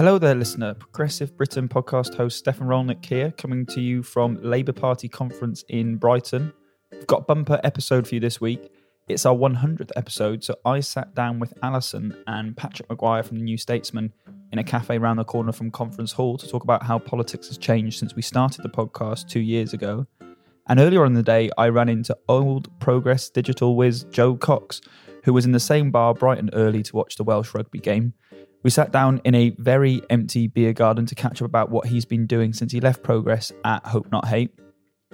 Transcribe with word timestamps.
Hello 0.00 0.16
there, 0.16 0.34
listener. 0.34 0.72
Progressive 0.72 1.36
Britain 1.36 1.68
podcast 1.68 2.14
host 2.14 2.38
Stefan 2.38 2.66
Rollnick 2.66 3.04
here, 3.04 3.32
coming 3.32 3.66
to 3.66 3.82
you 3.82 4.02
from 4.02 4.38
Labour 4.42 4.72
Party 4.72 5.10
conference 5.10 5.62
in 5.68 5.96
Brighton. 5.96 6.54
We've 6.90 7.06
got 7.06 7.20
a 7.20 7.24
bumper 7.24 7.60
episode 7.64 8.08
for 8.08 8.14
you 8.14 8.20
this 8.22 8.40
week. 8.40 8.72
It's 9.10 9.26
our 9.26 9.34
100th 9.34 9.90
episode, 9.96 10.42
so 10.42 10.54
I 10.64 10.80
sat 10.80 11.14
down 11.14 11.38
with 11.38 11.52
Alison 11.62 12.16
and 12.26 12.56
Patrick 12.56 12.88
Maguire 12.88 13.22
from 13.22 13.40
the 13.40 13.44
New 13.44 13.58
Statesman 13.58 14.14
in 14.50 14.58
a 14.58 14.64
cafe 14.64 14.96
round 14.96 15.18
the 15.18 15.24
corner 15.24 15.52
from 15.52 15.70
Conference 15.70 16.12
Hall 16.12 16.38
to 16.38 16.48
talk 16.48 16.64
about 16.64 16.82
how 16.82 16.98
politics 16.98 17.48
has 17.48 17.58
changed 17.58 17.98
since 17.98 18.16
we 18.16 18.22
started 18.22 18.62
the 18.62 18.70
podcast 18.70 19.28
two 19.28 19.40
years 19.40 19.74
ago. 19.74 20.06
And 20.66 20.80
earlier 20.80 21.04
in 21.04 21.12
the 21.12 21.22
day, 21.22 21.50
I 21.58 21.68
ran 21.68 21.90
into 21.90 22.16
old 22.26 22.70
Progress 22.80 23.28
digital 23.28 23.76
whiz 23.76 24.04
Joe 24.04 24.34
Cox, 24.34 24.80
who 25.24 25.34
was 25.34 25.44
in 25.44 25.52
the 25.52 25.60
same 25.60 25.90
bar 25.90 26.14
bright 26.14 26.38
and 26.38 26.48
early 26.54 26.82
to 26.84 26.96
watch 26.96 27.16
the 27.16 27.24
Welsh 27.24 27.52
rugby 27.52 27.80
game. 27.80 28.14
We 28.62 28.68
sat 28.68 28.92
down 28.92 29.22
in 29.24 29.34
a 29.34 29.50
very 29.58 30.02
empty 30.10 30.46
beer 30.46 30.74
garden 30.74 31.06
to 31.06 31.14
catch 31.14 31.40
up 31.40 31.46
about 31.46 31.70
what 31.70 31.86
he's 31.86 32.04
been 32.04 32.26
doing 32.26 32.52
since 32.52 32.72
he 32.72 32.80
left 32.80 33.02
Progress 33.02 33.52
at 33.64 33.86
Hope 33.86 34.12
Not 34.12 34.26
Hate. 34.26 34.50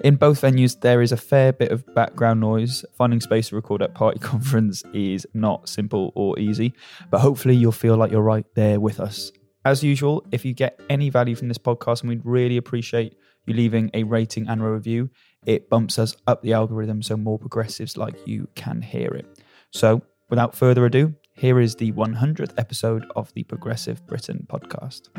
In 0.03 0.17
both 0.17 0.43
venues, 0.43 0.81
there 0.81 1.01
is 1.01 1.13
a 1.13 1.17
fair 1.17 1.53
bit 1.53 1.71
of 1.71 1.87
background 1.95 2.41
noise. 2.41 2.85
Finding 2.99 3.21
space 3.21 3.51
to 3.51 3.55
record 3.55 3.83
at 3.83 3.95
Party 3.95 4.19
Conference 4.21 4.83
is 4.93 5.27
not 5.33 5.69
simple 5.69 6.13
or 6.17 6.37
easy, 6.41 6.75
but 7.09 7.21
hopefully 7.21 7.55
you'll 7.55 7.71
feel 7.71 7.97
like 7.97 8.11
you're 8.11 8.21
right 8.21 8.47
there 8.57 8.81
with 8.81 8.99
us. 8.99 9.31
As 9.65 9.83
usual, 9.83 10.27
if 10.33 10.45
you 10.45 10.53
get 10.53 10.81
any 10.91 11.09
value 11.09 11.37
from 11.37 11.47
this 11.47 11.59
podcast, 11.59 12.01
and 12.01 12.09
we'd 12.09 12.27
really 12.27 12.57
appreciate 12.57 13.17
you 13.47 13.55
leaving 13.55 13.91
a 13.95 14.03
rating 14.03 14.49
and 14.49 14.61
a 14.61 14.65
review, 14.65 15.09
it 15.47 15.71
bumps 15.71 16.01
us 16.01 16.17
up 16.27 16.43
the 16.43 16.53
algorithm 16.53 17.01
so 17.01 17.17
more 17.17 17.39
progressives 17.39 17.97
like 17.97 18.17
you 18.27 18.49
can 18.57 18.83
hear 18.83 19.11
it. 19.11 19.41
So, 19.71 20.03
without 20.29 20.57
further 20.57 20.85
ado, 20.85 21.15
here 21.39 21.61
is 21.61 21.77
the 21.77 21.93
100th 21.93 22.55
episode 22.57 23.05
of 23.15 23.31
the 23.35 23.43
Progressive 23.45 24.07
Britain 24.07 24.47
podcast. 24.49 25.11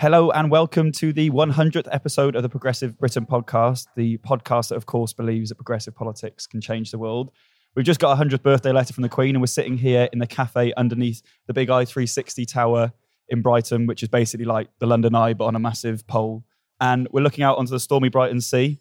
Hello 0.00 0.32
and 0.32 0.50
welcome 0.50 0.90
to 0.90 1.12
the 1.12 1.30
100th 1.30 1.86
episode 1.92 2.34
of 2.34 2.42
the 2.42 2.48
Progressive 2.48 2.98
Britain 2.98 3.24
podcast, 3.24 3.86
the 3.94 4.18
podcast 4.18 4.70
that, 4.70 4.74
of 4.74 4.86
course, 4.86 5.12
believes 5.12 5.50
that 5.50 5.54
progressive 5.54 5.94
politics 5.94 6.44
can 6.44 6.60
change 6.60 6.90
the 6.90 6.98
world. 6.98 7.30
We've 7.76 7.86
just 7.86 8.00
got 8.00 8.20
a 8.20 8.24
100th 8.24 8.42
birthday 8.42 8.72
letter 8.72 8.92
from 8.92 9.02
the 9.02 9.08
Queen, 9.08 9.36
and 9.36 9.40
we're 9.40 9.46
sitting 9.46 9.78
here 9.78 10.08
in 10.12 10.18
the 10.18 10.26
cafe 10.26 10.72
underneath 10.76 11.22
the 11.46 11.54
big 11.54 11.68
I360 11.68 12.48
tower 12.48 12.92
in 13.28 13.42
Brighton, 13.42 13.86
which 13.86 14.02
is 14.02 14.08
basically 14.08 14.46
like 14.46 14.70
the 14.80 14.86
London 14.86 15.14
Eye, 15.14 15.34
but 15.34 15.44
on 15.44 15.54
a 15.54 15.60
massive 15.60 16.04
pole. 16.08 16.44
And 16.80 17.06
we're 17.12 17.22
looking 17.22 17.44
out 17.44 17.58
onto 17.58 17.70
the 17.70 17.80
stormy 17.80 18.08
Brighton 18.08 18.40
Sea. 18.40 18.80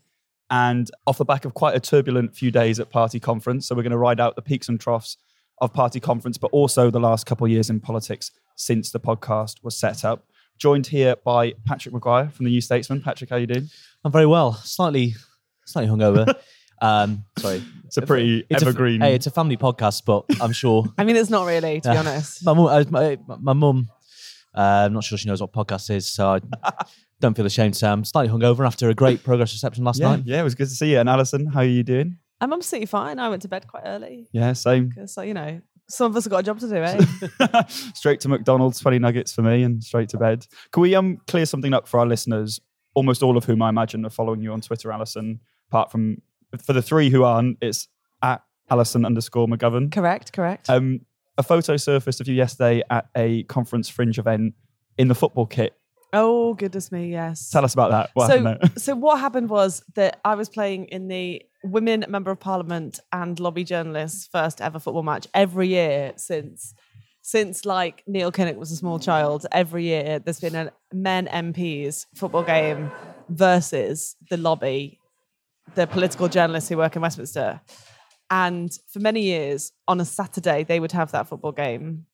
And 0.50 0.90
off 1.06 1.18
the 1.18 1.26
back 1.26 1.44
of 1.46 1.54
quite 1.54 1.76
a 1.76 1.80
turbulent 1.80 2.36
few 2.36 2.52
days 2.52 2.80
at 2.80 2.90
Party 2.90 3.20
Conference, 3.20 3.68
so 3.68 3.76
we're 3.76 3.84
going 3.84 3.92
to 3.92 3.98
ride 3.98 4.20
out 4.20 4.36
the 4.36 4.42
peaks 4.42 4.70
and 4.70 4.80
troughs 4.80 5.18
of 5.60 5.74
Party 5.74 6.00
Conference, 6.00 6.38
but 6.38 6.48
also 6.52 6.90
the 6.90 7.00
last 7.00 7.26
couple 7.26 7.46
of 7.46 7.52
years 7.52 7.70
in 7.70 7.80
politics 7.82 8.32
since 8.56 8.92
the 8.92 9.00
podcast 9.00 9.64
was 9.64 9.78
set 9.78 10.06
up. 10.06 10.26
Joined 10.58 10.88
here 10.88 11.16
by 11.24 11.54
Patrick 11.66 11.94
Maguire 11.94 12.30
from 12.30 12.46
the 12.46 12.52
New 12.52 12.62
Statesman. 12.62 13.02
Patrick, 13.02 13.30
how 13.30 13.36
are 13.36 13.40
you 13.40 13.48
doing? 13.48 13.68
I'm 14.06 14.12
very 14.12 14.26
well. 14.26 14.54
Slightly, 14.54 15.16
slightly 15.66 15.90
hungover. 15.94 16.34
um, 16.82 17.26
sorry. 17.38 17.62
It's 17.86 17.98
a 17.98 18.02
pretty 18.02 18.46
It's 18.50 18.64
a- 18.64 18.68
evergreen. 18.68 19.02
hey, 19.02 19.16
it's 19.16 19.28
a 19.28 19.32
family 19.32 19.58
podcast, 19.58 20.04
but 20.06 20.24
I'm 20.42 20.52
sure 20.54 20.86
I 20.98 21.04
mean, 21.04 21.16
it's 21.18 21.30
not 21.30 21.46
really, 21.46 21.82
to 21.82 21.92
be 21.92 21.98
honest. 21.98 22.46
my 22.46 22.54
mum, 22.54 22.66
uh, 22.68 22.84
my, 22.90 23.18
my 23.40 23.54
mum, 23.54 23.90
uh, 24.56 24.86
I'm 24.86 24.94
not 24.94 25.04
sure 25.04 25.18
she 25.18 25.28
knows 25.28 25.42
what 25.42 25.52
podcast 25.52 25.90
is, 25.90 26.08
so 26.08 26.40
I 26.64 26.86
don't 27.20 27.36
feel 27.36 27.46
ashamed 27.46 27.76
Sam. 27.76 28.04
slightly 28.04 28.32
hungover 28.32 28.66
after 28.66 28.90
a 28.90 28.94
great 28.94 29.24
progress 29.24 29.54
reception 29.54 29.84
last 29.84 30.00
yeah, 30.00 30.10
night. 30.16 30.24
yeah, 30.26 30.40
it 30.40 30.44
was 30.44 30.56
good 30.56 30.68
to 30.70 30.76
see 30.76 30.92
you. 30.92 31.00
And 31.00 31.10
Alison, 31.10 31.48
how 31.48 31.62
are 31.62 31.66
you 31.66 31.84
doing? 31.84 32.18
I'm 32.40 32.54
absolutely 32.54 32.86
fine. 32.86 33.18
I 33.20 33.30
went 33.30 33.42
to 33.44 33.48
bed 33.48 33.68
quite 33.68 33.84
early 33.86 34.28
Yeah, 34.32 34.54
same. 34.54 34.90
because, 34.90 35.18
you 35.18 35.34
know, 35.34 35.60
some 35.90 36.12
of 36.12 36.16
us 36.18 36.26
have 36.26 36.32
got 36.32 36.40
a 36.40 36.44
job 36.44 36.60
to 36.60 36.68
do, 36.68 36.76
eh? 36.76 37.64
straight 37.96 38.20
to 38.22 38.30
McDonald's, 38.30 38.80
20 38.80 39.00
nuggets 39.00 39.34
for 39.34 39.42
me, 39.42 39.64
and 39.64 39.84
straight 39.84 40.10
to 40.10 40.18
bed. 40.18 40.46
Can 40.72 40.82
we 40.82 40.94
um 40.96 41.18
clear 41.28 41.46
something 41.46 41.74
up 41.74 41.88
for 41.88 42.00
our 42.00 42.06
listeners, 42.06 42.60
almost 42.94 43.24
all 43.24 43.38
of 43.38 43.46
whom 43.46 43.62
I 43.62 43.70
imagine 43.70 44.06
are 44.06 44.10
following 44.12 44.42
you 44.42 44.52
on 44.54 44.62
Twitter, 44.62 44.92
Alison, 44.92 45.40
apart 45.70 45.92
from 45.92 46.22
for 46.64 46.74
the 46.74 46.82
three 46.82 47.10
who 47.10 47.24
aren't, 47.24 47.58
it's 47.62 47.88
at 48.22 48.44
Alison 48.70 49.06
underscore 49.06 49.48
McGovern. 49.48 49.92
correct, 49.92 50.32
correct. 50.34 50.70
Um, 50.70 51.02
a 51.38 51.44
photo 51.44 51.78
surfaced 51.78 52.20
of 52.22 52.28
you 52.28 52.36
yesterday 52.36 52.82
at 52.90 53.10
a 53.16 53.44
conference 53.44 53.90
fringe 53.90 54.18
event 54.20 54.54
in 54.98 55.08
the 55.08 55.16
football 55.16 55.46
kit. 55.46 55.74
Oh, 56.14 56.54
goodness 56.54 56.92
me, 56.92 57.12
yes. 57.12 57.50
Tell 57.50 57.66
us 57.66 57.74
about 57.74 57.92
that. 57.92 58.10
What 58.14 58.28
so, 58.28 58.58
so 58.78 58.96
what 58.96 59.20
happened 59.20 59.50
was 59.50 59.84
that 59.96 60.20
I 60.24 60.36
was 60.36 60.50
playing 60.50 60.86
in 60.86 61.08
the 61.08 61.42
Women 61.64 62.06
Member 62.08 62.32
of 62.32 62.40
Parliament 62.40 63.00
and 63.12 63.40
Lobby 63.40 63.64
Journalists 63.64 64.28
first 64.32 64.62
ever 64.62 64.80
football 64.80 65.04
match 65.04 65.28
every 65.34 65.68
year 65.70 66.14
since 66.16 66.74
since 67.22 67.66
like 67.66 68.04
Neil 68.08 68.32
Kinnock 68.32 68.56
was 68.56 68.72
a 68.72 68.78
small 68.78 69.00
child. 69.00 69.46
Every 69.52 69.84
year 69.84 70.20
there's 70.20 70.40
been 70.40 70.56
a 70.56 70.72
men 70.94 71.28
MPs 71.28 72.06
football 72.16 72.44
game 72.44 72.90
versus 73.28 74.16
the 74.30 74.38
lobby, 74.38 74.98
the 75.76 75.88
political 75.88 76.30
journalists 76.30 76.70
who 76.70 76.78
work 76.78 76.96
in 76.96 77.02
Westminster. 77.02 77.60
And 78.30 78.72
for 78.88 79.00
many 79.00 79.24
years, 79.24 79.74
on 79.90 80.00
a 80.00 80.06
Saturday, 80.06 80.64
they 80.64 80.80
would 80.80 80.94
have 80.94 81.12
that 81.12 81.28
football 81.28 81.52
game 81.52 82.06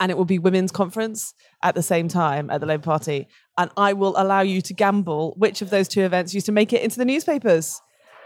and 0.00 0.10
it 0.10 0.16
will 0.16 0.24
be 0.24 0.38
women's 0.38 0.72
conference 0.72 1.34
at 1.62 1.74
the 1.74 1.82
same 1.82 2.08
time 2.08 2.50
at 2.50 2.60
the 2.60 2.66
Labour 2.66 2.82
Party. 2.82 3.28
And 3.58 3.70
I 3.76 3.92
will 3.92 4.14
allow 4.16 4.40
you 4.40 4.60
to 4.62 4.74
gamble 4.74 5.34
which 5.36 5.62
of 5.62 5.70
those 5.70 5.88
two 5.88 6.02
events 6.02 6.34
used 6.34 6.46
to 6.46 6.52
make 6.52 6.72
it 6.72 6.82
into 6.82 6.98
the 6.98 7.04
newspapers. 7.04 7.80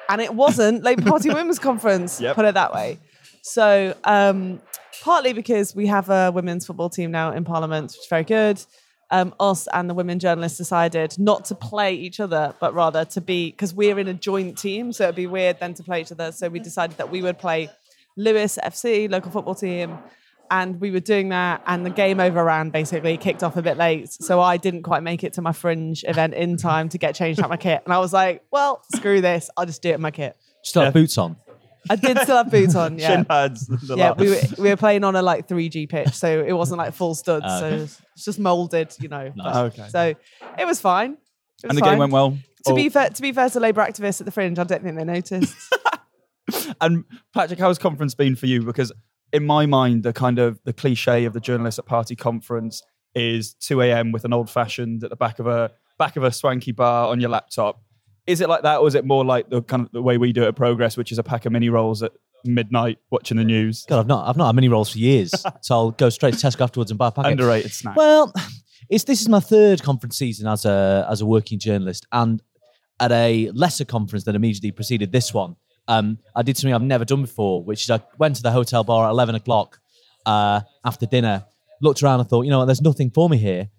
And 0.08 0.20
it 0.20 0.34
wasn't 0.34 0.82
Labour 0.88 1.02
Party 1.10 1.28
Women's 1.28 1.58
Conference, 1.58 2.20
Yep. 2.20 2.34
put 2.36 2.44
it 2.46 2.54
that 2.54 2.72
way. 2.72 2.98
So, 3.42 3.94
um, 4.04 4.60
partly 5.02 5.32
because 5.32 5.74
we 5.76 5.86
have 5.86 6.08
a 6.10 6.30
women's 6.32 6.66
football 6.66 6.90
team 6.90 7.10
now 7.10 7.32
in 7.32 7.44
Parliament, 7.44 7.92
which 7.92 8.00
is 8.00 8.06
very 8.08 8.24
good. 8.24 8.62
Um, 9.10 9.34
us 9.40 9.66
and 9.72 9.88
the 9.88 9.94
women 9.94 10.18
journalists 10.18 10.58
decided 10.58 11.18
not 11.18 11.46
to 11.46 11.54
play 11.54 11.94
each 11.94 12.20
other, 12.20 12.54
but 12.60 12.74
rather 12.74 13.06
to 13.06 13.20
be, 13.22 13.50
because 13.50 13.72
we're 13.72 13.98
in 13.98 14.06
a 14.08 14.12
joint 14.12 14.58
team, 14.58 14.92
so 14.92 15.04
it'd 15.04 15.14
be 15.16 15.26
weird 15.26 15.60
then 15.60 15.72
to 15.74 15.82
play 15.82 16.02
each 16.02 16.12
other. 16.12 16.30
So 16.32 16.48
we 16.50 16.58
decided 16.58 16.98
that 16.98 17.10
we 17.10 17.22
would 17.22 17.38
play 17.38 17.70
Lewes 18.18 18.58
FC, 18.62 19.08
local 19.10 19.30
football 19.30 19.54
team, 19.54 19.96
and 20.50 20.80
we 20.80 20.90
were 20.90 21.00
doing 21.00 21.28
that 21.30 21.62
and 21.66 21.84
the 21.84 21.90
game 21.90 22.20
overran 22.20 22.70
basically 22.70 23.16
kicked 23.16 23.42
off 23.42 23.56
a 23.56 23.62
bit 23.62 23.76
late 23.76 24.10
so 24.12 24.40
i 24.40 24.56
didn't 24.56 24.82
quite 24.82 25.02
make 25.02 25.22
it 25.24 25.32
to 25.34 25.42
my 25.42 25.52
fringe 25.52 26.04
event 26.08 26.34
in 26.34 26.56
time 26.56 26.88
to 26.88 26.98
get 26.98 27.14
changed 27.14 27.40
out 27.40 27.50
my 27.50 27.56
kit 27.56 27.82
and 27.84 27.92
i 27.92 27.98
was 27.98 28.12
like 28.12 28.42
well 28.50 28.82
screw 28.94 29.20
this 29.20 29.50
i'll 29.56 29.66
just 29.66 29.82
do 29.82 29.90
it 29.90 29.94
in 29.94 30.00
my 30.00 30.10
kit 30.10 30.36
Still 30.62 30.82
have 30.82 30.94
boots 30.94 31.16
on. 31.18 31.36
i 31.90 31.96
did 31.96 32.18
still 32.20 32.36
have 32.36 32.50
boots 32.50 32.74
on 32.74 32.98
yeah 32.98 33.08
Shin 33.16 33.24
pads. 33.24 33.66
the 33.66 33.96
yeah 33.96 34.12
we 34.12 34.30
were, 34.30 34.40
we 34.58 34.68
were 34.70 34.76
playing 34.76 35.04
on 35.04 35.14
a 35.16 35.22
like 35.22 35.46
3g 35.48 35.88
pitch 35.88 36.10
so 36.14 36.42
it 36.44 36.52
wasn't 36.52 36.78
like 36.78 36.94
full 36.94 37.14
studs 37.14 37.44
Ah, 37.46 37.60
so 37.60 37.66
it's 37.68 38.00
just 38.24 38.38
molded 38.38 38.94
you 39.00 39.08
know 39.08 39.32
Nice. 39.36 39.56
Okay. 39.56 39.88
so 39.88 40.14
it 40.58 40.66
was 40.66 40.80
fine 40.80 41.12
It 41.12 41.18
was 41.64 41.70
and 41.70 41.76
the 41.76 41.80
fine. 41.80 41.90
game 41.92 41.98
went 41.98 42.12
well. 42.12 42.30
to 42.66 42.72
Oh, 42.72 42.74
be 42.74 42.88
fair 42.88 43.08
to 43.10 43.22
be 43.22 43.32
fair 43.32 43.48
to 43.50 43.60
labour 43.60 43.82
activists 43.82 44.20
at 44.20 44.24
the 44.24 44.32
fringe 44.32 44.58
i 44.58 44.64
don't 44.64 44.82
think 44.82 44.96
they 44.96 45.04
noticed 45.04 45.54
And 46.80 47.04
Patrick, 47.34 47.58
how's 47.58 47.76
conference 47.78 48.14
been 48.14 48.34
for 48.34 48.46
you? 48.46 48.62
Because 48.62 48.90
in 49.32 49.44
my 49.44 49.66
mind, 49.66 50.02
the 50.02 50.12
kind 50.12 50.38
of 50.38 50.60
the 50.64 50.72
cliche 50.72 51.24
of 51.24 51.32
the 51.32 51.40
journalist 51.40 51.78
at 51.78 51.86
party 51.86 52.16
conference 52.16 52.82
is 53.14 53.54
2 53.54 53.82
a.m. 53.82 54.12
with 54.12 54.24
an 54.24 54.32
old 54.32 54.50
fashioned 54.50 55.04
at 55.04 55.10
the 55.10 55.16
back 55.16 55.38
of 55.38 55.46
a 55.46 55.70
back 55.98 56.16
of 56.16 56.22
a 56.22 56.30
swanky 56.30 56.72
bar 56.72 57.08
on 57.08 57.20
your 57.20 57.30
laptop. 57.30 57.82
Is 58.26 58.40
it 58.40 58.48
like 58.48 58.62
that, 58.62 58.78
or 58.78 58.88
is 58.88 58.94
it 58.94 59.04
more 59.04 59.24
like 59.24 59.48
the 59.48 59.62
kind 59.62 59.86
of 59.86 59.92
the 59.92 60.02
way 60.02 60.18
we 60.18 60.32
do 60.32 60.44
it 60.44 60.48
at 60.48 60.56
Progress, 60.56 60.96
which 60.96 61.12
is 61.12 61.18
a 61.18 61.22
pack 61.22 61.46
of 61.46 61.52
mini 61.52 61.68
rolls 61.68 62.02
at 62.02 62.12
midnight 62.44 62.98
watching 63.10 63.36
the 63.36 63.44
news? 63.44 63.84
God, 63.88 64.00
I've 64.00 64.06
not 64.06 64.28
I've 64.28 64.36
not 64.36 64.46
had 64.46 64.54
mini 64.54 64.68
rolls 64.68 64.90
for 64.90 64.98
years, 64.98 65.32
so 65.62 65.74
I'll 65.74 65.90
go 65.90 66.10
straight 66.10 66.34
to 66.34 66.46
Tesco 66.46 66.62
afterwards 66.62 66.90
and 66.90 66.98
buy 66.98 67.08
a 67.08 67.12
packet. 67.12 67.32
Underrated 67.32 67.72
snack. 67.72 67.96
Well, 67.96 68.32
it's 68.90 69.04
this 69.04 69.20
is 69.20 69.28
my 69.28 69.40
third 69.40 69.82
conference 69.82 70.16
season 70.16 70.46
as 70.46 70.64
a 70.64 71.06
as 71.10 71.20
a 71.20 71.26
working 71.26 71.58
journalist, 71.58 72.06
and 72.12 72.42
at 73.00 73.12
a 73.12 73.50
lesser 73.52 73.84
conference 73.84 74.24
that 74.24 74.34
immediately 74.34 74.72
preceded 74.72 75.12
this 75.12 75.32
one, 75.32 75.56
um, 75.88 76.18
I 76.36 76.42
did 76.42 76.56
something 76.56 76.74
I've 76.74 76.82
never 76.82 77.04
done 77.04 77.22
before, 77.22 77.64
which 77.64 77.82
is 77.84 77.90
I 77.90 78.00
went 78.18 78.36
to 78.36 78.42
the 78.42 78.50
hotel 78.52 78.84
bar 78.84 79.06
at 79.06 79.10
eleven 79.10 79.34
o'clock 79.34 79.80
uh, 80.26 80.60
after 80.84 81.06
dinner, 81.06 81.44
looked 81.82 82.02
around 82.02 82.20
and 82.20 82.28
thought, 82.28 82.42
you 82.42 82.50
know 82.50 82.58
what, 82.60 82.66
there's 82.66 82.82
nothing 82.82 83.10
for 83.10 83.28
me 83.28 83.38
here. 83.38 83.70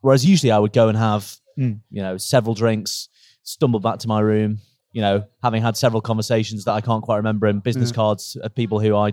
Whereas 0.00 0.24
usually 0.24 0.52
I 0.52 0.58
would 0.58 0.72
go 0.72 0.88
and 0.88 0.96
have 0.98 1.36
Mm. 1.58 1.80
you 1.90 2.00
know 2.00 2.16
several 2.18 2.54
drinks, 2.54 3.08
stumble 3.42 3.80
back 3.80 3.98
to 3.98 4.06
my 4.08 4.20
room, 4.20 4.58
you 4.92 5.00
know, 5.02 5.24
having 5.42 5.60
had 5.60 5.76
several 5.76 6.00
conversations 6.00 6.64
that 6.66 6.72
I 6.72 6.80
can't 6.80 7.02
quite 7.02 7.16
remember 7.16 7.48
and 7.48 7.60
business 7.60 7.90
cards 7.90 8.36
of 8.40 8.54
people 8.54 8.78
who 8.78 8.94
I 8.94 9.12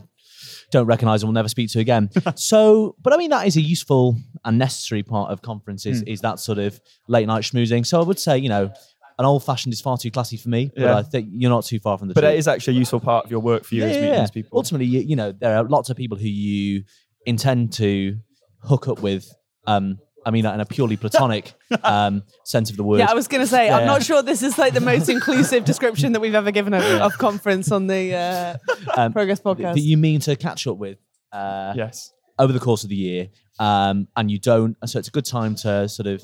don't 0.70 0.86
recognize 0.86 1.24
and 1.24 1.28
will 1.30 1.34
never 1.34 1.50
speak 1.50 1.72
to 1.72 1.80
again. 1.80 2.12
so, 2.36 2.96
but 3.02 3.14
I 3.14 3.18
mean, 3.18 3.32
that 3.32 3.48
is 3.48 3.58
a 3.58 3.62
useful 3.62 4.16
and 4.44 4.60
necessary 4.60 5.02
part 5.02 5.32
of 5.32 5.42
conferences 5.42 6.04
Mm. 6.04 6.08
is 6.08 6.22
that 6.22 6.40
sort 6.40 6.60
of 6.60 6.80
late 7.08 7.26
night 7.26 7.42
schmoozing. 7.44 7.84
So 7.84 8.00
I 8.00 8.04
would 8.04 8.20
say, 8.20 8.38
you 8.38 8.50
know, 8.50 8.72
an 9.18 9.26
old 9.26 9.44
fashioned 9.44 9.74
is 9.74 9.82
far 9.82 9.98
too 9.98 10.12
classy 10.12 10.38
for 10.38 10.50
me, 10.50 10.72
but 10.76 10.82
Yeah. 10.84 10.98
I 10.98 11.04
think 11.04 11.30
you're 11.32 11.50
not 11.50 11.66
too 11.66 11.80
far 11.80 11.98
from 11.98 12.08
the 12.10 12.14
but 12.14 12.22
truth. 12.22 12.34
it 12.34 12.38
is 12.40 12.48
actually 12.48 12.76
a 12.76 12.80
useful 12.80 13.00
part 13.00 13.26
of 13.26 13.32
your 13.32 13.40
work 13.40 13.64
for 13.64 13.76
you 13.76 13.84
is 13.86 13.96
meeting 13.98 14.20
these 14.20 14.32
people. 14.32 14.58
Ultimately, 14.58 14.86
you, 14.88 15.00
you 15.02 15.16
know, 15.16 15.32
there 15.32 15.56
are 15.58 15.64
lots 15.64 15.90
of 15.90 15.98
people 15.98 16.18
who 16.18 16.28
you 16.28 16.84
intend 17.26 17.74
to 17.74 18.18
hook 18.62 18.88
up 18.88 19.02
with. 19.02 19.28
Um, 19.68 20.00
I 20.28 20.32
mean 20.32 20.44
that 20.44 20.56
in 20.56 20.60
a 20.60 20.66
purely 20.66 20.98
platonic 20.98 21.54
um, 21.84 22.24
sense 22.46 22.72
of 22.72 22.78
the 22.78 22.84
word. 22.84 22.98
Yeah, 22.98 23.12
I 23.12 23.14
was 23.14 23.28
going 23.28 23.42
to 23.42 23.48
say, 23.48 23.68
Yeah. 23.68 23.78
I'm 23.78 23.86
not 23.86 24.02
sure 24.04 24.24
this 24.24 24.42
is 24.42 24.58
like 24.58 24.74
the 24.74 24.82
most 24.82 25.08
inclusive 25.16 25.66
description 25.66 26.14
that 26.14 26.20
we've 26.20 26.34
ever 26.34 26.50
given 26.52 26.74
of, 26.74 26.84
of 26.84 27.18
conference 27.20 27.72
on 27.72 27.86
the 27.88 28.16
uh, 28.16 28.58
Um, 28.98 29.14
Progress 29.14 29.40
podcast. 29.40 29.76
that 29.76 29.82
you 29.82 29.98
mean 29.98 30.20
to 30.22 30.36
catch 30.36 30.66
up 30.66 30.78
with 30.78 30.98
uh, 31.32 31.74
yes. 31.76 32.12
over 32.40 32.52
the 32.52 32.60
course 32.60 32.84
of 32.84 32.90
the 32.90 32.96
year, 32.96 33.28
um, 33.60 34.08
and 34.18 34.32
you 34.32 34.40
don't. 34.40 34.76
So 34.86 34.98
it's 35.00 35.08
a 35.10 35.12
good 35.12 35.26
time 35.26 35.54
to 35.58 35.88
sort 35.88 36.08
of, 36.08 36.24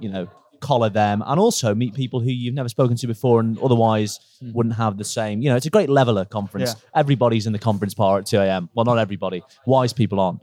you 0.00 0.08
know, 0.08 0.26
collar 0.64 0.88
them 0.88 1.22
and 1.26 1.38
also 1.38 1.74
meet 1.74 1.94
people 1.94 2.20
who 2.20 2.30
you've 2.30 2.54
never 2.54 2.68
spoken 2.68 2.96
to 2.96 3.06
before 3.06 3.40
and 3.40 3.58
otherwise 3.58 4.18
wouldn't 4.40 4.74
have 4.76 4.96
the 4.96 5.04
same. 5.04 5.42
You 5.42 5.50
know, 5.50 5.56
it's 5.56 5.66
a 5.66 5.70
great 5.70 5.90
leveler 5.90 6.24
conference. 6.24 6.72
Hmm. 6.72 6.78
Yeah. 6.78 7.00
Everybody's 7.00 7.46
in 7.46 7.52
the 7.52 7.58
conference 7.58 7.94
bar 7.94 8.18
at 8.18 8.26
2 8.26 8.38
a.m. 8.38 8.70
Well, 8.74 8.84
not 8.84 8.98
everybody. 8.98 9.42
Wise 9.66 9.92
people 9.92 10.18
aren't. 10.20 10.40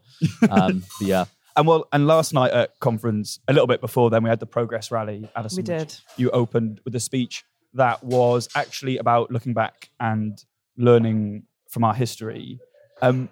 Um, 0.49 0.83
but 0.99 1.07
yeah. 1.07 1.25
And 1.57 1.67
well, 1.67 1.87
and 1.91 2.07
last 2.07 2.33
night 2.33 2.51
at 2.51 2.79
conference, 2.79 3.39
a 3.47 3.53
little 3.53 3.67
bit 3.67 3.81
before 3.81 4.09
then, 4.09 4.23
we 4.23 4.29
had 4.29 4.39
the 4.39 4.45
progress 4.45 4.91
rally. 4.91 5.27
Alison, 5.35 5.57
We 5.57 5.63
did. 5.63 5.95
You 6.17 6.29
opened 6.31 6.79
with 6.85 6.95
a 6.95 6.99
speech 6.99 7.43
that 7.73 8.03
was 8.03 8.47
actually 8.55 8.97
about 8.97 9.31
looking 9.31 9.53
back 9.53 9.89
and 9.99 10.41
learning 10.77 11.43
from 11.69 11.83
our 11.83 11.93
history. 11.93 12.59
Um, 13.01 13.29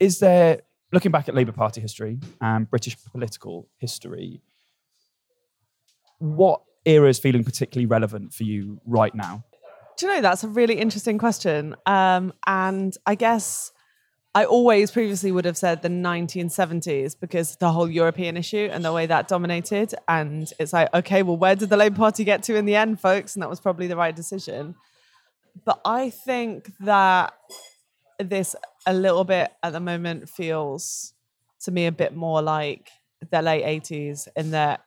is 0.00 0.18
there, 0.18 0.62
looking 0.92 1.12
back 1.12 1.28
at 1.28 1.34
Labour 1.34 1.52
Party 1.52 1.80
history 1.80 2.18
and 2.40 2.68
British 2.68 2.96
political 3.10 3.68
history, 3.78 4.42
what 6.24 6.62
era 6.86 7.08
is 7.08 7.18
feeling 7.18 7.44
particularly 7.44 7.86
relevant 7.86 8.32
for 8.32 8.44
you 8.44 8.80
right 8.86 9.14
now? 9.14 9.44
Do 9.96 10.06
you 10.06 10.14
know 10.14 10.22
that's 10.22 10.42
a 10.42 10.48
really 10.48 10.74
interesting 10.74 11.18
question? 11.18 11.76
Um, 11.86 12.32
and 12.46 12.96
I 13.06 13.14
guess 13.14 13.72
I 14.34 14.44
always 14.46 14.90
previously 14.90 15.30
would 15.30 15.44
have 15.44 15.56
said 15.56 15.82
the 15.82 15.88
1970s 15.88 17.14
because 17.20 17.56
the 17.56 17.70
whole 17.70 17.88
European 17.88 18.36
issue 18.36 18.68
and 18.72 18.84
the 18.84 18.92
way 18.92 19.06
that 19.06 19.28
dominated. 19.28 19.94
And 20.08 20.50
it's 20.58 20.72
like, 20.72 20.92
okay, 20.92 21.22
well, 21.22 21.36
where 21.36 21.54
did 21.54 21.68
the 21.68 21.76
Labour 21.76 21.96
Party 21.96 22.24
get 22.24 22.42
to 22.44 22.56
in 22.56 22.64
the 22.64 22.74
end, 22.74 23.00
folks? 23.00 23.36
And 23.36 23.42
that 23.42 23.50
was 23.50 23.60
probably 23.60 23.86
the 23.86 23.96
right 23.96 24.16
decision. 24.16 24.74
But 25.64 25.80
I 25.84 26.10
think 26.10 26.72
that 26.80 27.34
this 28.18 28.56
a 28.86 28.94
little 28.94 29.24
bit 29.24 29.52
at 29.62 29.72
the 29.72 29.80
moment 29.80 30.28
feels 30.28 31.12
to 31.60 31.70
me 31.70 31.86
a 31.86 31.92
bit 31.92 32.16
more 32.16 32.42
like 32.42 32.88
the 33.30 33.40
late 33.40 33.64
80s 33.82 34.26
in 34.34 34.50
that 34.50 34.84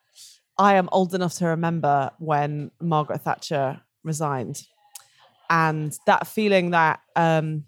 I 0.59 0.75
am 0.75 0.89
old 0.92 1.13
enough 1.13 1.36
to 1.36 1.48
remember 1.48 2.12
when 2.19 2.71
Margaret 2.81 3.21
Thatcher 3.21 3.81
resigned. 4.04 4.63
And 5.50 5.98
that 6.06 6.27
feeling 6.27 6.71
that 6.71 7.00
um, 7.15 7.65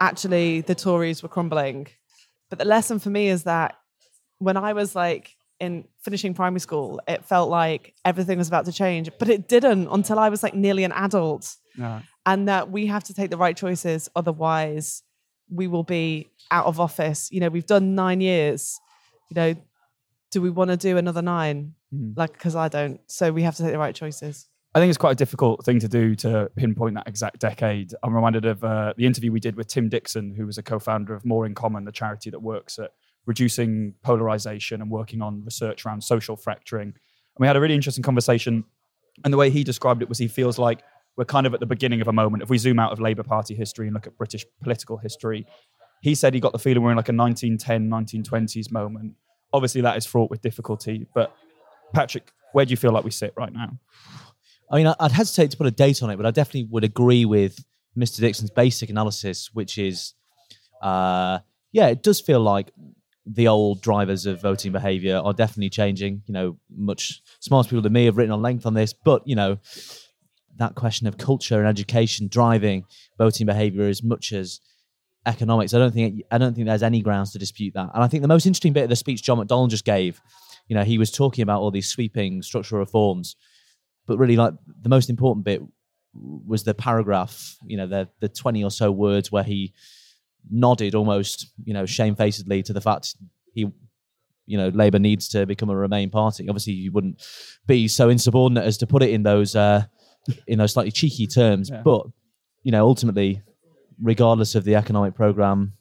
actually 0.00 0.60
the 0.60 0.74
Tories 0.74 1.22
were 1.22 1.28
crumbling. 1.28 1.88
But 2.50 2.58
the 2.58 2.64
lesson 2.64 2.98
for 2.98 3.10
me 3.10 3.28
is 3.28 3.44
that 3.44 3.76
when 4.38 4.56
I 4.56 4.72
was 4.72 4.94
like 4.94 5.36
in 5.58 5.86
finishing 6.02 6.34
primary 6.34 6.60
school, 6.60 7.00
it 7.08 7.24
felt 7.24 7.48
like 7.50 7.94
everything 8.04 8.38
was 8.38 8.48
about 8.48 8.64
to 8.66 8.72
change, 8.72 9.10
but 9.18 9.28
it 9.28 9.48
didn't 9.48 9.88
until 9.90 10.18
I 10.18 10.28
was 10.28 10.42
like 10.42 10.54
nearly 10.54 10.84
an 10.84 10.92
adult. 10.92 11.56
And 12.26 12.48
that 12.48 12.70
we 12.70 12.86
have 12.86 13.04
to 13.04 13.14
take 13.14 13.30
the 13.30 13.36
right 13.36 13.56
choices, 13.56 14.08
otherwise, 14.14 15.02
we 15.50 15.66
will 15.66 15.82
be 15.84 16.28
out 16.50 16.66
of 16.66 16.78
office. 16.78 17.28
You 17.32 17.40
know, 17.40 17.48
we've 17.48 17.66
done 17.66 17.94
nine 17.94 18.20
years. 18.20 18.78
You 19.30 19.34
know, 19.34 19.54
do 20.30 20.42
we 20.42 20.50
want 20.50 20.70
to 20.70 20.76
do 20.76 20.96
another 20.96 21.22
nine? 21.22 21.74
Like, 21.92 22.32
because 22.32 22.56
I 22.56 22.68
don't. 22.68 23.00
So 23.06 23.32
we 23.32 23.42
have 23.42 23.56
to 23.56 23.62
take 23.62 23.72
the 23.72 23.78
right 23.78 23.94
choices. 23.94 24.48
I 24.74 24.78
think 24.78 24.90
it's 24.90 24.98
quite 24.98 25.12
a 25.12 25.16
difficult 25.16 25.64
thing 25.64 25.80
to 25.80 25.88
do 25.88 26.14
to 26.16 26.48
pinpoint 26.54 26.94
that 26.94 27.08
exact 27.08 27.40
decade. 27.40 27.92
I'm 28.04 28.14
reminded 28.14 28.44
of 28.44 28.62
uh, 28.62 28.94
the 28.96 29.04
interview 29.04 29.32
we 29.32 29.40
did 29.40 29.56
with 29.56 29.66
Tim 29.66 29.88
Dixon, 29.88 30.32
who 30.32 30.46
was 30.46 30.58
a 30.58 30.62
co-founder 30.62 31.12
of 31.12 31.24
More 31.24 31.44
in 31.44 31.56
Common, 31.56 31.84
the 31.84 31.92
charity 31.92 32.30
that 32.30 32.40
works 32.40 32.78
at 32.78 32.92
reducing 33.26 33.94
polarization 34.02 34.80
and 34.80 34.88
working 34.88 35.22
on 35.22 35.44
research 35.44 35.84
around 35.84 36.04
social 36.04 36.36
fracturing. 36.36 36.88
And 36.88 36.94
we 37.38 37.48
had 37.48 37.56
a 37.56 37.60
really 37.60 37.74
interesting 37.74 38.04
conversation. 38.04 38.64
And 39.24 39.32
the 39.32 39.38
way 39.38 39.50
he 39.50 39.64
described 39.64 40.02
it 40.02 40.08
was 40.08 40.18
he 40.18 40.28
feels 40.28 40.56
like 40.56 40.82
we're 41.16 41.24
kind 41.24 41.46
of 41.46 41.54
at 41.54 41.60
the 41.60 41.66
beginning 41.66 42.00
of 42.00 42.06
a 42.06 42.12
moment. 42.12 42.44
If 42.44 42.48
we 42.48 42.56
zoom 42.56 42.78
out 42.78 42.92
of 42.92 43.00
Labour 43.00 43.24
Party 43.24 43.56
history 43.56 43.88
and 43.88 43.94
look 43.94 44.06
at 44.06 44.16
British 44.16 44.46
political 44.62 44.98
history, 44.98 45.46
he 46.00 46.14
said 46.14 46.32
he 46.32 46.40
got 46.40 46.52
the 46.52 46.58
feeling 46.60 46.82
we're 46.82 46.92
in 46.92 46.96
like 46.96 47.08
a 47.08 47.12
1910, 47.12 47.90
1920s 47.90 48.70
moment. 48.70 49.14
Obviously, 49.52 49.80
that 49.80 49.96
is 49.96 50.06
fraught 50.06 50.30
with 50.30 50.40
difficulty. 50.42 51.08
But 51.12 51.34
Patrick, 51.92 52.32
where 52.52 52.64
do 52.64 52.70
you 52.70 52.76
feel 52.76 52.92
like 52.92 53.04
we 53.04 53.10
sit 53.10 53.32
right 53.36 53.52
now? 53.52 53.78
I 54.70 54.76
mean, 54.76 54.94
I'd 55.00 55.12
hesitate 55.12 55.50
to 55.50 55.56
put 55.56 55.66
a 55.66 55.72
date 55.72 56.02
on 56.02 56.10
it, 56.10 56.16
but 56.16 56.26
I 56.26 56.30
definitely 56.30 56.68
would 56.70 56.84
agree 56.84 57.24
with 57.24 57.64
Mr. 57.96 58.20
Dixon's 58.20 58.50
basic 58.50 58.88
analysis, 58.88 59.50
which 59.52 59.78
is, 59.78 60.14
uh, 60.80 61.40
yeah, 61.72 61.88
it 61.88 62.02
does 62.02 62.20
feel 62.20 62.40
like 62.40 62.70
the 63.26 63.48
old 63.48 63.80
drivers 63.82 64.26
of 64.26 64.40
voting 64.40 64.72
behaviour 64.72 65.16
are 65.16 65.32
definitely 65.32 65.70
changing. 65.70 66.22
You 66.26 66.34
know, 66.34 66.58
much 66.74 67.22
smarter 67.40 67.70
people 67.70 67.82
than 67.82 67.92
me 67.92 68.06
have 68.06 68.16
written 68.16 68.32
on 68.32 68.42
length 68.42 68.66
on 68.66 68.74
this, 68.74 68.92
but 68.92 69.26
you 69.26 69.36
know, 69.36 69.58
that 70.56 70.74
question 70.74 71.06
of 71.06 71.18
culture 71.18 71.58
and 71.58 71.66
education 71.66 72.28
driving 72.28 72.84
voting 73.18 73.46
behaviour 73.46 73.86
as 73.86 74.02
much 74.02 74.32
as 74.32 74.60
economics. 75.26 75.74
I 75.74 75.78
don't 75.78 75.92
think 75.92 76.22
I 76.30 76.38
don't 76.38 76.54
think 76.54 76.66
there's 76.66 76.82
any 76.82 77.02
grounds 77.02 77.32
to 77.32 77.38
dispute 77.38 77.74
that. 77.74 77.90
And 77.94 78.02
I 78.02 78.08
think 78.08 78.22
the 78.22 78.28
most 78.28 78.46
interesting 78.46 78.72
bit 78.72 78.84
of 78.84 78.90
the 78.90 78.96
speech 78.96 79.22
John 79.22 79.38
McDonnell 79.38 79.68
just 79.68 79.84
gave, 79.84 80.20
you 80.70 80.76
know, 80.76 80.84
he 80.84 80.96
was 80.96 81.10
talking 81.10 81.42
about 81.42 81.60
all 81.60 81.70
these 81.70 81.88
sweeping 81.88 82.40
structural 82.42 82.78
reforms 82.78 83.36
but 84.06 84.18
really 84.18 84.36
like 84.36 84.54
the 84.82 84.88
most 84.88 85.10
important 85.10 85.44
bit 85.44 85.60
was 86.14 86.64
the 86.64 86.74
paragraph 86.74 87.56
you 87.64 87.76
know 87.76 87.86
the 87.86 88.08
the 88.20 88.28
20 88.28 88.64
or 88.64 88.70
so 88.70 88.90
words 88.90 89.30
where 89.30 89.44
he 89.44 89.72
nodded 90.50 90.94
almost 90.94 91.52
you 91.64 91.74
know 91.74 91.86
shamefacedly 91.86 92.62
to 92.62 92.72
the 92.72 92.80
fact 92.80 93.14
he 93.52 93.66
you 94.46 94.58
know 94.58 94.68
labor 94.68 94.98
needs 94.98 95.28
to 95.28 95.46
become 95.46 95.70
a 95.70 95.76
remain 95.76 96.10
party. 96.10 96.48
Obviously 96.48 96.72
you 96.72 96.90
wouldn't 96.90 97.22
be 97.66 97.86
so 97.86 98.08
insubordinate 98.08 98.64
as 98.64 98.78
to 98.78 98.86
put 98.86 99.02
it 99.02 99.10
in 99.10 99.22
those 99.22 99.54
uh 99.54 99.84
in 100.46 100.58
those 100.58 100.72
slightly 100.72 100.90
cheeky 100.90 101.26
terms 101.26 101.70
but 101.84 102.06
you 102.62 102.72
know 102.72 102.86
ultimately 102.86 103.42
regardless 104.02 104.54
of 104.54 104.64
the 104.64 104.74
economic 104.74 105.14
program 105.14 105.72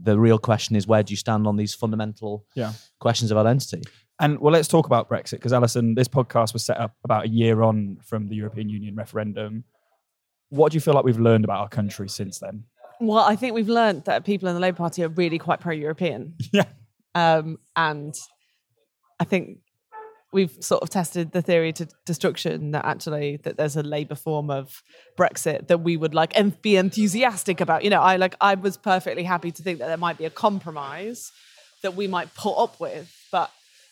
the 0.00 0.18
real 0.18 0.38
question 0.38 0.74
is 0.76 0.86
where 0.86 1.02
do 1.02 1.12
you 1.12 1.16
stand 1.16 1.46
on 1.46 1.56
these 1.56 1.74
fundamental 1.74 2.46
Yeah. 2.54 2.72
questions 3.00 3.30
of 3.30 3.36
identity 3.38 3.82
And 4.20 4.38
well, 4.40 4.52
let's 4.52 4.68
talk 4.68 4.86
about 4.86 5.08
Brexit 5.10 5.32
because 5.32 5.52
Alison, 5.52 5.94
this 5.94 6.08
podcast 6.08 6.52
was 6.52 6.64
set 6.64 6.78
up 6.78 6.94
about 7.04 7.24
a 7.24 7.28
year 7.28 7.62
on 7.62 7.98
from 8.02 8.28
the 8.28 8.36
European 8.36 8.68
Union 8.68 8.94
referendum. 8.94 9.64
What 10.50 10.70
do 10.70 10.76
you 10.76 10.80
feel 10.80 10.94
like 10.94 11.04
we've 11.04 11.18
learned 11.18 11.44
about 11.44 11.58
our 11.60 11.68
country 11.68 12.08
since 12.08 12.38
then? 12.38 12.64
Well, 13.00 13.24
I 13.24 13.34
think 13.36 13.54
we've 13.54 13.68
learned 13.70 14.04
that 14.04 14.24
people 14.24 14.48
in 14.48 14.54
the 14.54 14.60
Labour 14.60 14.76
Party 14.76 15.02
are 15.02 15.08
really 15.08 15.38
quite 15.38 15.58
pro-European. 15.60 16.36
Yeah. 16.52 16.66
Um, 17.16 17.58
and 17.74 18.14
I 19.18 19.24
think 19.24 19.58
we've 20.32 20.56
sort 20.60 20.82
of 20.82 20.90
tested 20.90 21.32
the 21.32 21.42
theory 21.42 21.72
to 21.74 21.86
destruction 22.06 22.70
that 22.70 22.84
actually 22.84 23.38
that 23.44 23.56
there's 23.56 23.76
a 23.76 23.82
Labour 23.82 24.14
form 24.14 24.50
of 24.50 24.82
Brexit 25.18 25.68
that 25.68 25.80
we 25.80 25.96
would 25.96 26.14
like 26.14 26.32
and 26.36 26.60
be 26.62 26.76
enthusiastic 26.76 27.60
about. 27.60 27.84
You 27.84 27.90
know, 27.90 28.00
I 28.00 28.16
like 28.16 28.34
I 28.40 28.54
was 28.54 28.76
perfectly 28.76 29.24
happy 29.24 29.50
to 29.50 29.62
think 29.62 29.78
that 29.78 29.88
there 29.88 29.96
might 29.96 30.18
be 30.18 30.24
a 30.24 30.30
compromise 30.30 31.30
that 31.82 31.94
we 31.94 32.06
might 32.06 32.34
put 32.34 32.54
up 32.54 32.80
with, 32.80 33.12
but 33.30 33.50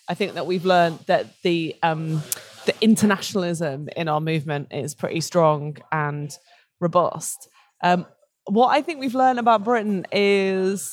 I 0.08 0.14
think 0.14 0.34
that 0.34 0.46
we've 0.46 0.64
learned 0.64 1.00
that 1.06 1.26
the 1.42 1.76
um, 1.82 2.22
the 2.66 2.74
internationalism 2.80 3.88
in 3.96 4.08
our 4.08 4.20
movement 4.20 4.68
is 4.70 4.94
pretty 4.94 5.20
strong 5.20 5.76
and 5.92 6.36
robust. 6.80 7.48
Um, 7.82 8.06
what 8.46 8.68
I 8.68 8.82
think 8.82 9.00
we've 9.00 9.14
learned 9.14 9.38
about 9.38 9.64
Britain 9.64 10.06
is, 10.10 10.92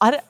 I 0.00 0.10
don't, 0.12 0.24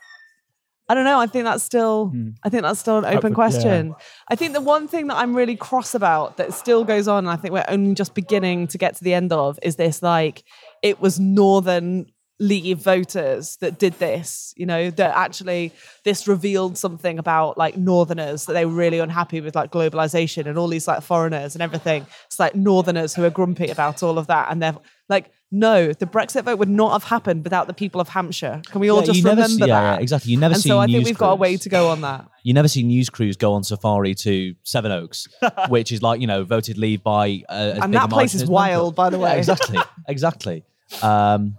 I 0.89 0.95
don't 0.95 1.05
know. 1.05 1.19
I 1.19 1.27
think 1.27 1.45
that's 1.45 1.63
still. 1.63 2.09
Hmm. 2.09 2.31
I 2.43 2.49
think 2.51 2.63
that's 2.63 2.81
still 2.81 2.99
an 2.99 3.05
open 3.07 3.17
Open- 3.19 3.33
yeah. 3.33 3.35
question. 3.35 3.95
I 4.29 4.37
think 4.37 4.53
the 4.53 4.61
one 4.61 4.87
thing 4.87 5.07
that 5.07 5.17
I'm 5.17 5.35
really 5.35 5.57
cross 5.57 5.95
about 5.95 6.37
that 6.37 6.53
still 6.53 6.85
goes 6.85 7.09
on, 7.09 7.25
and 7.25 7.31
I 7.31 7.37
think 7.37 7.55
we're 7.55 7.65
only 7.69 7.95
just 7.95 8.15
beginning 8.15 8.67
to 8.69 8.79
get 8.79 8.97
to 8.97 9.05
the 9.05 9.15
end 9.15 9.33
of, 9.33 9.59
is 9.63 9.77
this 9.77 10.03
like 10.03 10.45
it 10.83 11.01
was 11.01 11.19
Northern 11.19 12.07
Leave 12.41 12.79
voters 12.79 13.57
that 13.59 13.79
did 13.79 13.95
this. 13.95 14.53
You 14.57 14.67
know 14.67 14.91
that 14.91 15.17
actually 15.17 15.73
this 16.05 16.27
revealed 16.29 16.77
something 16.77 17.19
about 17.19 17.57
like 17.57 17.77
Northerners 17.77 18.47
that 18.47 18.53
they 18.53 18.67
were 18.67 18.73
really 18.75 18.99
unhappy 18.99 19.41
with 19.41 19.55
like 19.55 19.71
globalization 19.71 20.47
and 20.47 20.59
all 20.59 20.69
these 20.69 20.89
like 20.89 21.03
foreigners 21.03 21.55
and 21.55 21.63
everything. 21.63 22.05
It's 22.27 22.41
like 22.41 22.55
Northerners 22.55 23.15
who 23.15 23.25
are 23.25 23.31
grumpy 23.31 23.69
about 23.69 24.03
all 24.03 24.19
of 24.19 24.27
that, 24.27 24.51
and 24.51 24.61
they're 24.61 24.77
like. 25.09 25.31
No, 25.57 25.93
the 25.93 26.07
Brexit 26.07 26.43
vote 26.43 26.59
would 26.59 26.69
not 26.69 26.91
have 27.01 27.05
happened 27.05 27.45
without 27.45 27.69
the 27.69 27.75
people 27.75 28.01
of 28.01 28.09
Hampshire. 28.09 28.61
Can 28.67 28.81
we 28.81 28.91
all 28.91 28.99
Yeah, 29.01 29.07
just 29.07 29.19
you 29.19 29.23
never 29.23 29.43
remember 29.43 29.65
see- 29.65 29.69
yeah, 29.69 29.81
that? 29.83 29.95
yeah, 29.99 30.03
exactly. 30.03 30.33
You 30.33 30.39
never 30.41 30.55
and 30.55 30.61
see 30.61 30.69
so 30.69 30.81
I 30.81 30.87
think 30.87 30.97
news 30.97 31.05
we've 31.05 31.19
got 31.19 31.31
a 31.31 31.35
way 31.37 31.51
crews. 31.51 31.61
to 31.61 31.69
go 31.69 31.91
on 31.91 32.01
that. 32.01 32.29
You 32.43 32.55
never 32.55 32.67
see 32.67 32.83
news 32.83 33.09
crews 33.09 33.37
go 33.37 33.53
on 33.53 33.63
safari 33.63 34.17
to 34.17 34.57
Sevenoaks, 34.65 35.29
which 35.69 35.93
is 35.93 36.03
like 36.03 36.21
you 36.21 36.27
know 36.27 36.43
voted 36.43 36.77
leave 36.77 37.05
by. 37.05 37.45
Uh, 37.49 37.53
as 37.53 37.73
And 37.85 37.93
big 37.93 38.01
that 38.01 38.07
a 38.07 38.09
place 38.09 38.35
is 38.35 38.47
wild, 38.47 38.97
by 38.97 39.11
the 39.11 39.17
Yeah, 39.19 39.23
way. 39.25 39.39
exactly, 39.39 39.79
exactly. 40.09 40.65
Um, 41.03 41.57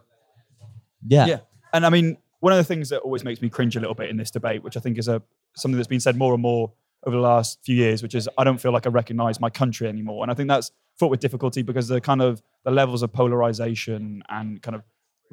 yeah. 1.08 1.26
Yeah. 1.26 1.40
And 1.72 1.86
I 1.86 1.90
mean, 1.90 2.18
one 2.42 2.52
of 2.52 2.58
the 2.58 2.66
things 2.66 2.90
that 2.90 3.00
always 3.00 3.24
makes 3.24 3.42
me 3.42 3.48
cringe 3.50 3.78
a 3.78 3.80
little 3.80 3.96
bit 3.96 4.10
in 4.10 4.18
this 4.18 4.30
debate, 4.32 4.62
which 4.62 4.76
I 4.76 4.82
think 4.82 4.98
is 4.98 5.08
a 5.08 5.22
something 5.56 5.78
that's 5.78 5.88
been 5.88 6.02
said 6.02 6.18
more 6.18 6.34
and 6.34 6.42
more 6.42 6.74
over 7.06 7.16
the 7.16 7.22
last 7.22 7.60
few 7.64 7.76
years, 7.76 8.02
which 8.02 8.16
is 8.16 8.28
I 8.38 8.44
don't 8.44 8.60
feel 8.60 8.72
like 8.72 8.86
I 8.86 8.90
recognize 8.90 9.40
my 9.40 9.50
country 9.50 9.88
anymore. 9.88 10.24
And 10.24 10.32
I 10.32 10.34
think 10.34 10.50
that's 10.50 10.72
fraught 10.98 11.12
with 11.12 11.20
difficulty 11.20 11.62
because 11.62 11.88
the 11.88 12.02
kind 12.02 12.22
of 12.22 12.42
the 12.64 12.72
levels 12.72 13.04
of 13.04 13.14
polarization 13.14 14.24
and 14.30 14.62
kind 14.62 14.76
of 14.76 14.84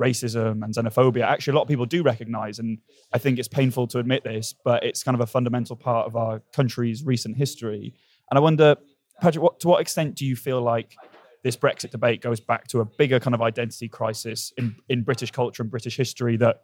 racism 0.00 0.64
and 0.64 0.75
xenophobia 0.75 1.23
actually 1.23 1.52
a 1.52 1.55
lot 1.55 1.62
of 1.62 1.69
people 1.69 1.85
do 1.85 2.02
recognize 2.02 2.59
and 2.59 2.79
i 3.12 3.19
think 3.19 3.38
it's 3.38 3.47
painful 3.47 3.87
to 3.87 3.99
admit 3.99 4.25
this 4.25 4.55
but 4.64 4.83
it's 4.83 5.02
kind 5.02 5.14
of 5.14 5.21
a 5.21 5.26
fundamental 5.26 5.76
part 5.76 6.07
of 6.07 6.17
our 6.17 6.41
country's 6.55 7.05
recent 7.05 7.37
history 7.37 7.95
and 8.31 8.38
i 8.38 8.41
wonder 8.41 8.75
patrick 9.21 9.43
what, 9.43 9.61
to 9.61 9.69
what 9.69 9.83
extent 9.83 10.14
do 10.14 10.25
you 10.25 10.35
feel 10.35 10.62
like 10.62 10.97
this 11.45 11.59
brexit 11.59 11.91
debate 11.91 12.23
goes 12.23 12.41
back 12.41 12.67
to 12.67 12.81
a 12.81 12.85
bigger 12.87 13.21
kind 13.21 13.35
of 13.35 13.43
identity 13.43 13.87
crisis 13.87 14.50
in, 14.57 14.75
in 14.88 15.02
british 15.02 15.31
culture 15.31 15.62
and 15.62 15.71
british 15.71 15.97
history 15.97 16.38
that 16.38 16.62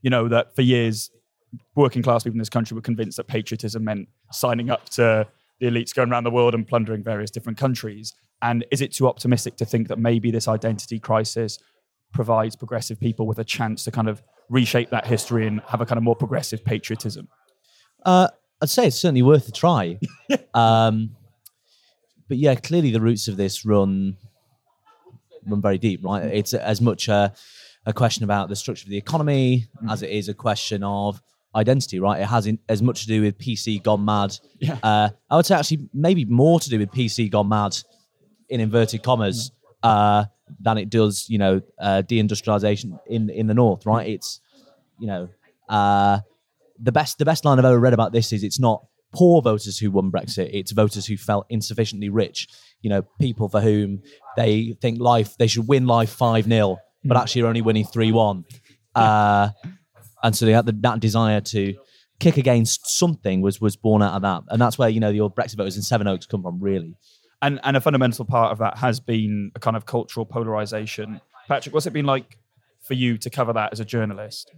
you 0.00 0.08
know 0.08 0.26
that 0.26 0.56
for 0.56 0.62
years 0.62 1.10
working 1.74 2.02
class 2.02 2.22
people 2.22 2.34
in 2.34 2.38
this 2.38 2.48
country 2.48 2.74
were 2.74 2.80
convinced 2.80 3.16
that 3.16 3.26
patriotism 3.26 3.84
meant 3.84 4.08
signing 4.32 4.70
up 4.70 4.88
to 4.90 5.26
the 5.60 5.66
elites 5.66 5.94
going 5.94 6.10
around 6.10 6.24
the 6.24 6.30
world 6.30 6.54
and 6.54 6.66
plundering 6.66 7.02
various 7.02 7.30
different 7.30 7.58
countries 7.58 8.14
and 8.42 8.64
is 8.70 8.80
it 8.80 8.92
too 8.92 9.06
optimistic 9.06 9.56
to 9.56 9.64
think 9.64 9.88
that 9.88 9.98
maybe 9.98 10.30
this 10.30 10.48
identity 10.48 10.98
crisis 10.98 11.58
provides 12.12 12.56
progressive 12.56 12.98
people 12.98 13.26
with 13.26 13.38
a 13.38 13.44
chance 13.44 13.84
to 13.84 13.90
kind 13.90 14.08
of 14.08 14.22
reshape 14.48 14.90
that 14.90 15.06
history 15.06 15.46
and 15.46 15.60
have 15.68 15.80
a 15.80 15.86
kind 15.86 15.96
of 15.96 16.02
more 16.02 16.16
progressive 16.16 16.64
patriotism. 16.64 17.28
Uh, 18.04 18.28
I'd 18.60 18.70
say 18.70 18.86
it's 18.86 18.96
certainly 18.96 19.22
worth 19.22 19.48
a 19.48 19.52
try. 19.52 19.98
um, 20.54 21.16
but 22.28 22.38
yeah, 22.38 22.54
clearly 22.54 22.90
the 22.90 23.00
roots 23.00 23.28
of 23.28 23.36
this 23.36 23.64
run 23.64 24.16
run 25.46 25.62
very 25.62 25.78
deep, 25.78 26.04
right? 26.04 26.24
It's 26.24 26.52
as 26.52 26.80
much 26.80 27.08
a, 27.08 27.32
a 27.86 27.92
question 27.92 28.24
about 28.24 28.48
the 28.48 28.56
structure 28.56 28.84
of 28.84 28.90
the 28.90 28.98
economy 28.98 29.66
as 29.88 30.02
it 30.02 30.10
is 30.10 30.28
a 30.28 30.34
question 30.34 30.82
of 30.82 31.22
identity, 31.54 32.00
right? 32.00 32.20
It 32.20 32.26
has 32.26 32.46
in, 32.46 32.58
as 32.68 32.82
much 32.82 33.02
to 33.02 33.06
do 33.06 33.22
with 33.22 33.38
PC 33.38 33.82
gone 33.82 34.04
mad. 34.04 34.36
Yeah. 34.58 34.78
Uh, 34.82 35.10
I 35.28 35.36
would 35.36 35.46
say 35.46 35.54
actually 35.54 35.88
maybe 35.92 36.24
more 36.24 36.60
to 36.60 36.70
do 36.70 36.78
with 36.78 36.90
PC 36.90 37.30
gone 37.30 37.48
mad 37.48 37.76
in 38.48 38.60
inverted 38.60 39.02
commas 39.02 39.52
uh, 39.82 40.24
than 40.60 40.78
it 40.78 40.90
does, 40.90 41.26
you 41.28 41.38
know, 41.38 41.60
uh, 41.80 42.02
deindustrialization 42.06 42.98
in 43.06 43.30
in 43.30 43.46
the 43.46 43.54
north, 43.54 43.86
right? 43.86 44.08
It's 44.08 44.40
you 44.98 45.06
know, 45.06 45.28
uh, 45.68 46.20
the 46.78 46.92
best 46.92 47.18
the 47.18 47.24
best 47.24 47.44
line 47.44 47.58
I've 47.58 47.64
ever 47.64 47.78
read 47.78 47.94
about 47.94 48.12
this 48.12 48.32
is 48.32 48.44
it's 48.44 48.60
not 48.60 48.84
poor 49.12 49.42
voters 49.42 49.78
who 49.78 49.90
won 49.90 50.10
Brexit, 50.10 50.50
it's 50.52 50.72
voters 50.72 51.06
who 51.06 51.16
felt 51.16 51.46
insufficiently 51.48 52.08
rich. 52.08 52.48
You 52.82 52.90
know, 52.90 53.02
people 53.20 53.48
for 53.48 53.60
whom 53.60 54.02
they 54.36 54.76
think 54.80 55.00
life 55.00 55.36
they 55.36 55.46
should 55.46 55.68
win 55.68 55.86
life 55.86 56.10
five 56.10 56.44
0 56.44 56.78
but 57.04 57.16
actually 57.16 57.42
are 57.42 57.46
only 57.46 57.62
winning 57.62 57.84
three 57.84 58.12
one, 58.12 58.44
uh, 58.94 59.48
and 60.22 60.36
so 60.36 60.46
they 60.46 60.52
had 60.52 60.66
the, 60.66 60.72
that 60.80 61.00
desire 61.00 61.40
to 61.40 61.74
kick 62.18 62.36
against 62.36 62.86
something 62.86 63.40
was 63.40 63.60
was 63.60 63.76
born 63.76 64.02
out 64.02 64.14
of 64.14 64.22
that, 64.22 64.42
and 64.48 64.60
that's 64.60 64.78
where 64.78 64.88
you 64.88 65.00
know 65.00 65.12
the 65.12 65.20
old 65.20 65.34
Brexit 65.34 65.56
voters 65.56 65.76
in 65.76 65.82
Sevenoaks 65.82 66.26
come 66.26 66.42
from, 66.42 66.60
really. 66.60 66.94
And 67.42 67.58
and 67.64 67.76
a 67.76 67.80
fundamental 67.80 68.24
part 68.24 68.52
of 68.52 68.58
that 68.58 68.78
has 68.78 69.00
been 69.00 69.50
a 69.54 69.60
kind 69.60 69.76
of 69.76 69.86
cultural 69.86 70.26
polarization. 70.26 71.20
Patrick, 71.48 71.74
what's 71.74 71.86
it 71.86 71.92
been 71.92 72.06
like 72.06 72.38
for 72.82 72.94
you 72.94 73.18
to 73.18 73.30
cover 73.30 73.52
that 73.54 73.72
as 73.72 73.80
a 73.80 73.84
journalist? 73.84 74.50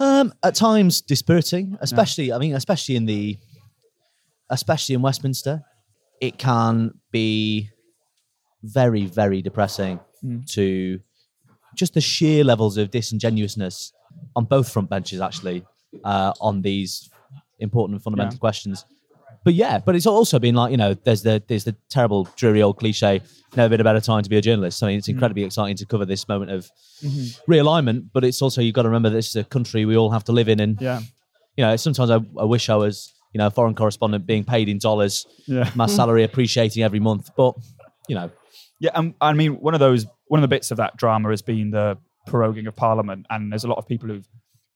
Um, 0.00 0.32
at 0.44 0.54
times 0.54 1.00
dispiriting, 1.00 1.76
especially 1.80 2.32
I 2.32 2.38
mean, 2.38 2.54
especially 2.54 2.94
in 2.94 3.06
the, 3.06 3.36
especially 4.48 4.94
in 4.94 5.02
Westminster, 5.02 5.62
it 6.20 6.38
can 6.38 6.92
be 7.10 7.70
very, 8.62 9.06
very 9.06 9.42
depressing 9.42 10.00
to 10.50 11.00
just 11.74 11.94
the 11.94 12.00
sheer 12.00 12.44
levels 12.44 12.76
of 12.76 12.90
disingenuousness 12.90 13.92
on 14.36 14.44
both 14.44 14.70
front 14.72 14.88
benches, 14.90 15.20
actually, 15.20 15.64
uh, 16.04 16.32
on 16.40 16.62
these 16.62 17.08
important 17.58 17.96
and 17.96 18.02
fundamental 18.02 18.34
Yeah. 18.34 18.38
questions. 18.40 18.84
But 19.44 19.54
yeah, 19.54 19.78
but 19.78 19.94
it's 19.96 20.06
also 20.06 20.38
been 20.38 20.54
like 20.54 20.70
you 20.72 20.76
know, 20.76 20.94
there's 20.94 21.22
the 21.22 21.42
there's 21.48 21.64
the 21.64 21.74
terrible 21.88 22.28
dreary 22.36 22.60
old 22.62 22.76
cliche. 22.78 23.20
Never 23.56 23.70
been 23.70 23.80
a 23.80 23.84
better 23.84 24.00
time 24.00 24.22
to 24.22 24.28
be 24.30 24.36
a 24.36 24.40
journalist. 24.42 24.82
I 24.82 24.88
mean, 24.88 24.98
it's 24.98 25.08
incredibly 25.08 25.44
exciting 25.44 25.76
to 25.76 25.86
cover 25.86 26.04
this 26.04 26.28
moment 26.28 26.50
of 26.50 26.68
realignment, 27.48 28.08
but 28.12 28.24
it's 28.24 28.42
also 28.42 28.60
you've 28.60 28.74
got 28.74 28.82
to 28.82 28.88
remember 28.88 29.10
this 29.10 29.28
is 29.28 29.36
a 29.36 29.44
country 29.44 29.84
we 29.84 29.96
all 29.96 30.10
have 30.10 30.24
to 30.24 30.32
live 30.32 30.48
in, 30.48 30.60
and 30.60 30.80
Yeah. 30.80 31.00
you 31.56 31.64
know, 31.64 31.76
sometimes 31.76 32.10
I, 32.10 32.16
I 32.38 32.44
wish 32.44 32.68
I 32.68 32.76
was 32.76 33.12
you 33.32 33.38
know 33.38 33.46
a 33.46 33.50
foreign 33.50 33.74
correspondent 33.74 34.26
being 34.26 34.44
paid 34.44 34.68
in 34.68 34.78
dollars, 34.78 35.26
Yeah. 35.46 35.70
my 35.74 35.86
salary 35.98 36.24
appreciating 36.24 36.82
every 36.82 37.00
month, 37.00 37.30
but 37.36 37.54
you 38.08 38.14
know, 38.14 38.30
Yeah, 38.80 38.90
um, 38.94 39.14
I 39.20 39.32
mean, 39.32 39.54
one 39.60 39.74
of 39.74 39.80
those, 39.80 40.06
one 40.28 40.38
of 40.40 40.42
the 40.42 40.54
bits 40.56 40.70
of 40.70 40.76
that 40.78 40.96
drama 40.96 41.30
has 41.30 41.42
been 41.42 41.70
the 41.70 41.98
proroguing 42.28 42.68
of 42.68 42.76
Parliament, 42.76 43.26
and 43.30 43.50
there's 43.50 43.64
a 43.64 43.68
lot 43.68 43.78
of 43.78 43.86
people 43.86 44.08
who've 44.08 44.28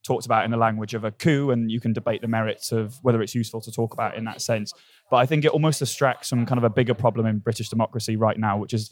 talked 0.05 0.27
about 0.27 0.45
in 0.45 0.51
the 0.51 0.57
language 0.57 0.95
of 0.95 1.05
a 1.05 1.11
coup, 1.11 1.51
and 1.51 1.71
you 1.71 1.81
can 1.81 1.93
debate 1.93 2.21
the 2.21 2.29
merits 2.29 2.73
of 2.73 2.99
whether 3.03 3.23
it's 3.23 3.35
useful 3.35 3.61
to 3.61 3.71
talk 3.71 3.95
about 3.95 4.17
in 4.17 4.25
that 4.25 4.41
sense. 4.41 4.73
But 5.11 5.19
I 5.19 5.27
think 5.27 5.45
it 5.45 5.53
almost 5.53 5.79
distracts 5.79 6.29
from 6.31 6.45
kind 6.47 6.59
of 6.59 6.65
a 6.65 6.71
bigger 6.71 6.95
problem 6.95 7.27
in 7.27 7.39
British 7.39 7.69
democracy 7.69 8.17
right 8.17 8.39
now, 8.39 8.59
which 8.59 8.75
is 8.75 8.91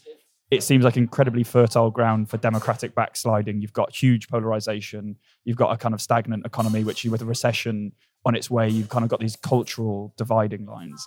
it 0.50 0.62
seems 0.64 0.85
like 0.85 0.97
incredibly 0.97 1.45
fertile 1.45 1.90
ground 1.90 2.29
for 2.29 2.37
democratic 2.37 2.95
backsliding. 2.95 3.61
You've 3.61 3.73
got 3.73 3.95
huge 3.95 4.29
polarization. 4.29 5.17
You've 5.45 5.57
got 5.57 5.73
a 5.73 5.76
kind 5.76 5.95
of 5.95 6.00
stagnant 6.00 6.45
economy, 6.45 6.83
which 6.83 7.05
with 7.05 7.23
a 7.23 7.25
recession 7.25 7.93
on 8.26 8.35
its 8.35 8.50
way, 8.50 8.69
you've 8.69 8.88
kind 8.88 9.05
of 9.05 9.11
got 9.11 9.21
these 9.21 9.37
cultural 9.37 10.12
dividing 10.17 10.67
lines. 10.67 11.07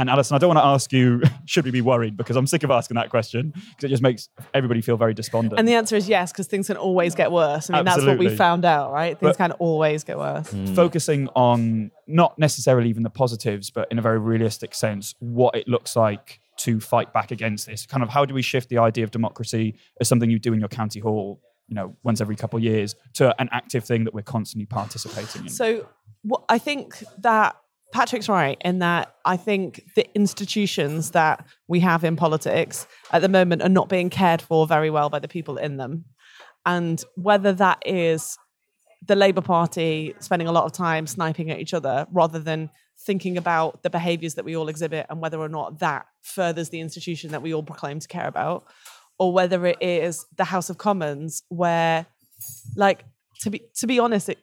And 0.00 0.08
Alison, 0.08 0.34
I 0.34 0.38
don't 0.38 0.48
want 0.48 0.58
to 0.60 0.64
ask 0.64 0.92
you, 0.94 1.20
should 1.44 1.66
we 1.66 1.70
be 1.70 1.82
worried? 1.82 2.16
Because 2.16 2.34
I'm 2.36 2.46
sick 2.46 2.62
of 2.62 2.70
asking 2.70 2.94
that 2.94 3.10
question 3.10 3.50
because 3.50 3.84
it 3.84 3.88
just 3.88 4.02
makes 4.02 4.30
everybody 4.54 4.80
feel 4.80 4.96
very 4.96 5.12
despondent. 5.12 5.58
And 5.58 5.68
the 5.68 5.74
answer 5.74 5.94
is 5.94 6.08
yes, 6.08 6.32
because 6.32 6.46
things 6.46 6.68
can 6.68 6.78
always 6.78 7.14
get 7.14 7.30
worse. 7.30 7.68
I 7.68 7.74
mean, 7.74 7.84
that's 7.84 8.02
what 8.04 8.16
we 8.16 8.34
found 8.34 8.64
out, 8.64 8.92
right? 8.92 9.18
Things 9.18 9.32
But- 9.32 9.36
can 9.36 9.52
always 9.52 10.02
get 10.04 10.16
worse. 10.16 10.50
Hmm. 10.50 10.74
focusing 10.74 11.28
on 11.36 11.90
not 12.06 12.38
necessarily 12.38 12.88
even 12.88 13.02
the 13.02 13.10
positives, 13.10 13.68
but 13.70 13.86
in 13.90 13.98
a 13.98 14.02
very 14.02 14.18
realistic 14.18 14.74
sense, 14.74 15.14
what 15.18 15.54
it 15.54 15.68
looks 15.68 15.94
like 15.96 16.40
to 16.58 16.80
fight 16.80 17.12
back 17.12 17.30
against 17.30 17.66
this. 17.66 17.84
Kind 17.84 18.02
of 18.02 18.08
how 18.08 18.24
do 18.24 18.32
we 18.32 18.42
shift 18.42 18.68
the 18.70 18.78
idea 18.78 19.04
of 19.04 19.10
democracy 19.10 19.74
as 20.00 20.08
something 20.08 20.30
you 20.30 20.38
do 20.38 20.52
in 20.54 20.60
your 20.60 20.68
county 20.68 21.00
hall, 21.00 21.40
you 21.68 21.74
know, 21.74 21.94
once 22.02 22.20
every 22.20 22.36
couple 22.36 22.56
of 22.56 22.62
years, 22.62 22.94
to 23.14 23.38
an 23.40 23.48
active 23.52 23.84
thing 23.84 24.04
that 24.04 24.14
we're 24.14 24.22
constantly 24.22 24.66
participating 24.66 25.42
in? 25.42 25.48
So 25.50 25.86
what 26.22 26.42
I 26.48 26.58
think 26.58 27.02
that 27.18 27.56
Patrick's 27.92 28.28
right 28.28 28.56
in 28.64 28.78
that 28.80 29.14
I 29.24 29.36
think 29.36 29.82
the 29.96 30.06
institutions 30.14 31.10
that 31.10 31.44
we 31.66 31.80
have 31.80 32.04
in 32.04 32.16
politics 32.16 32.86
at 33.10 33.22
the 33.22 33.28
moment 33.28 33.62
are 33.62 33.68
not 33.68 33.88
being 33.88 34.10
cared 34.10 34.40
for 34.40 34.66
very 34.66 34.90
well 34.90 35.10
by 35.10 35.18
the 35.18 35.28
people 35.28 35.56
in 35.56 35.76
them. 35.76 36.04
And 36.64 37.02
whether 37.16 37.52
that 37.54 37.82
is 37.84 38.38
the 39.06 39.16
Labour 39.16 39.40
Party 39.40 40.14
spending 40.20 40.46
a 40.46 40.52
lot 40.52 40.64
of 40.64 40.72
time 40.72 41.06
sniping 41.06 41.50
at 41.50 41.58
each 41.58 41.74
other 41.74 42.06
rather 42.12 42.38
than 42.38 42.70
thinking 43.06 43.38
about 43.38 43.82
the 43.82 43.90
behaviours 43.90 44.34
that 44.34 44.44
we 44.44 44.56
all 44.56 44.68
exhibit 44.68 45.06
and 45.08 45.20
whether 45.20 45.40
or 45.40 45.48
not 45.48 45.78
that 45.78 46.06
furthers 46.22 46.68
the 46.68 46.80
institution 46.80 47.30
that 47.30 47.42
we 47.42 47.54
all 47.54 47.62
proclaim 47.62 47.98
to 47.98 48.06
care 48.06 48.28
about, 48.28 48.64
or 49.18 49.32
whether 49.32 49.64
it 49.66 49.78
is 49.80 50.26
the 50.36 50.44
House 50.44 50.68
of 50.68 50.76
Commons 50.76 51.42
where, 51.48 52.06
like, 52.76 53.04
to 53.40 53.50
be 53.50 53.62
to 53.76 53.86
be 53.86 53.98
honest, 53.98 54.28
it, 54.28 54.38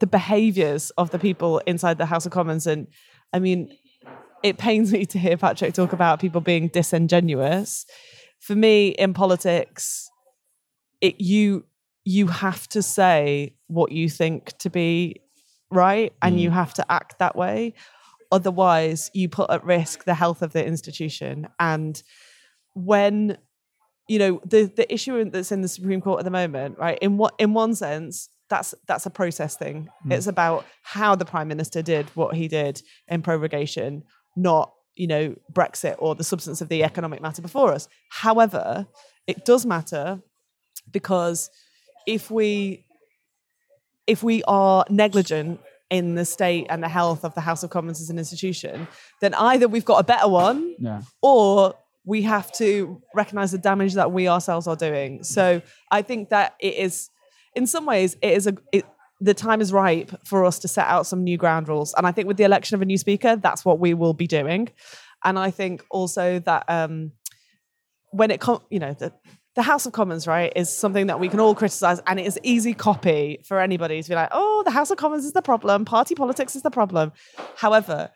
the 0.00 0.06
behaviours 0.06 0.90
of 0.90 1.10
the 1.10 1.18
people 1.18 1.58
inside 1.66 1.98
the 1.98 2.06
House 2.06 2.26
of 2.26 2.32
Commons, 2.32 2.66
and 2.66 2.86
I 3.32 3.38
mean, 3.38 3.76
it 4.42 4.58
pains 4.58 4.92
me 4.92 5.04
to 5.06 5.18
hear 5.18 5.36
Patrick 5.36 5.74
talk 5.74 5.92
about 5.92 6.20
people 6.20 6.40
being 6.40 6.68
disingenuous. 6.68 7.86
For 8.40 8.54
me, 8.54 8.88
in 8.88 9.14
politics, 9.14 10.08
it 11.00 11.20
you 11.20 11.64
you 12.04 12.28
have 12.28 12.66
to 12.68 12.82
say 12.82 13.54
what 13.66 13.92
you 13.92 14.08
think 14.08 14.56
to 14.58 14.70
be 14.70 15.20
right 15.70 16.14
and 16.22 16.40
you 16.40 16.48
mm. 16.48 16.54
have 16.54 16.72
to 16.74 16.90
act 16.90 17.18
that 17.18 17.36
way. 17.36 17.74
Otherwise 18.32 19.10
you 19.12 19.28
put 19.28 19.50
at 19.50 19.64
risk 19.64 20.04
the 20.04 20.14
health 20.14 20.40
of 20.40 20.52
the 20.52 20.64
institution. 20.64 21.48
And 21.60 22.02
when 22.74 23.36
you 24.08 24.18
know 24.18 24.40
the 24.44 24.64
the 24.64 24.92
issue 24.92 25.28
that's 25.28 25.52
in 25.52 25.60
the 25.60 25.68
supreme 25.68 26.00
court 26.00 26.18
at 26.18 26.24
the 26.24 26.30
moment 26.30 26.78
right 26.78 26.98
in 27.02 27.18
what 27.18 27.34
in 27.38 27.52
one 27.52 27.74
sense 27.74 28.30
that's 28.48 28.74
that's 28.86 29.06
a 29.06 29.10
process 29.10 29.56
thing. 29.56 29.88
Mm. 30.06 30.12
It's 30.12 30.26
about 30.26 30.64
how 30.82 31.14
the 31.14 31.24
prime 31.24 31.48
minister 31.48 31.82
did 31.82 32.06
what 32.14 32.34
he 32.34 32.48
did 32.48 32.82
in 33.08 33.22
prorogation, 33.22 34.02
not 34.36 34.72
you 34.94 35.06
know 35.06 35.34
Brexit 35.52 35.96
or 35.98 36.14
the 36.14 36.24
substance 36.24 36.60
of 36.60 36.68
the 36.68 36.82
economic 36.84 37.20
matter 37.22 37.42
before 37.42 37.72
us. 37.72 37.88
However, 38.10 38.86
it 39.26 39.44
does 39.44 39.64
matter 39.66 40.20
because 40.90 41.50
if 42.06 42.30
we 42.30 42.84
if 44.06 44.22
we 44.22 44.42
are 44.44 44.84
negligent 44.88 45.60
in 45.90 46.14
the 46.14 46.24
state 46.24 46.66
and 46.68 46.82
the 46.82 46.88
health 46.88 47.24
of 47.24 47.34
the 47.34 47.40
House 47.40 47.62
of 47.62 47.70
Commons 47.70 48.00
as 48.00 48.10
an 48.10 48.18
institution, 48.18 48.88
then 49.20 49.34
either 49.34 49.68
we've 49.68 49.84
got 49.84 49.98
a 49.98 50.04
better 50.04 50.28
one 50.28 50.74
Yeah. 50.78 51.02
or 51.22 51.74
we 52.04 52.22
have 52.22 52.50
to 52.52 53.02
recognize 53.14 53.52
the 53.52 53.58
damage 53.58 53.94
that 53.94 54.12
we 54.12 54.28
ourselves 54.28 54.66
are 54.66 54.76
doing. 54.76 55.22
So 55.24 55.60
I 55.90 56.00
think 56.02 56.30
that 56.30 56.54
it 56.60 56.74
is, 56.74 57.10
in 57.58 57.66
some 57.66 57.84
ways, 57.84 58.16
it 58.22 58.32
is 58.32 58.46
a. 58.46 58.54
It, 58.72 58.86
the 59.20 59.34
time 59.34 59.60
is 59.60 59.72
ripe 59.72 60.12
for 60.24 60.44
us 60.44 60.60
to 60.60 60.68
set 60.68 60.86
out 60.86 61.04
some 61.04 61.24
new 61.24 61.36
ground 61.36 61.68
rules, 61.68 61.92
and 61.94 62.06
I 62.06 62.12
think 62.12 62.28
with 62.28 62.36
the 62.36 62.44
election 62.44 62.76
of 62.76 62.82
a 62.82 62.84
new 62.84 62.96
speaker, 62.96 63.34
that's 63.34 63.64
what 63.64 63.80
we 63.80 63.92
will 63.92 64.14
be 64.14 64.28
doing. 64.28 64.68
And 65.24 65.36
I 65.36 65.50
think 65.50 65.84
also 65.90 66.38
that 66.38 66.64
um, 66.68 67.10
when 68.12 68.30
it 68.30 68.40
comes, 68.40 68.60
you 68.70 68.78
know, 68.78 68.92
the, 68.92 69.12
the 69.56 69.62
House 69.62 69.86
of 69.86 69.92
Commons, 69.92 70.28
right, 70.28 70.52
is 70.54 70.72
something 70.72 71.08
that 71.08 71.18
we 71.18 71.28
can 71.28 71.40
all 71.40 71.56
criticize, 71.56 72.00
and 72.06 72.20
it 72.20 72.26
is 72.26 72.38
easy 72.44 72.74
copy 72.74 73.40
for 73.44 73.58
anybody 73.60 74.00
to 74.00 74.08
be 74.08 74.14
like, 74.14 74.30
oh, 74.30 74.62
the 74.64 74.70
House 74.70 74.92
of 74.92 74.98
Commons 74.98 75.24
is 75.24 75.32
the 75.32 75.42
problem, 75.42 75.84
party 75.84 76.14
politics 76.14 76.54
is 76.54 76.62
the 76.62 76.70
problem. 76.70 77.10
However, 77.56 78.10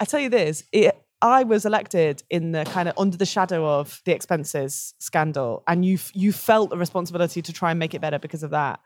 I 0.00 0.04
tell 0.04 0.18
you 0.18 0.30
this, 0.30 0.64
it, 0.72 1.00
I 1.22 1.42
was 1.42 1.66
elected 1.66 2.22
in 2.30 2.52
the 2.52 2.64
kind 2.64 2.88
of 2.88 2.94
under 2.96 3.16
the 3.16 3.26
shadow 3.26 3.66
of 3.66 4.00
the 4.04 4.12
expenses 4.12 4.94
scandal, 4.98 5.62
and 5.66 5.84
you 5.84 5.98
you 6.14 6.32
felt 6.32 6.72
a 6.72 6.76
responsibility 6.76 7.42
to 7.42 7.52
try 7.52 7.70
and 7.70 7.78
make 7.78 7.94
it 7.94 8.00
better 8.00 8.18
because 8.18 8.42
of 8.42 8.50
that. 8.50 8.80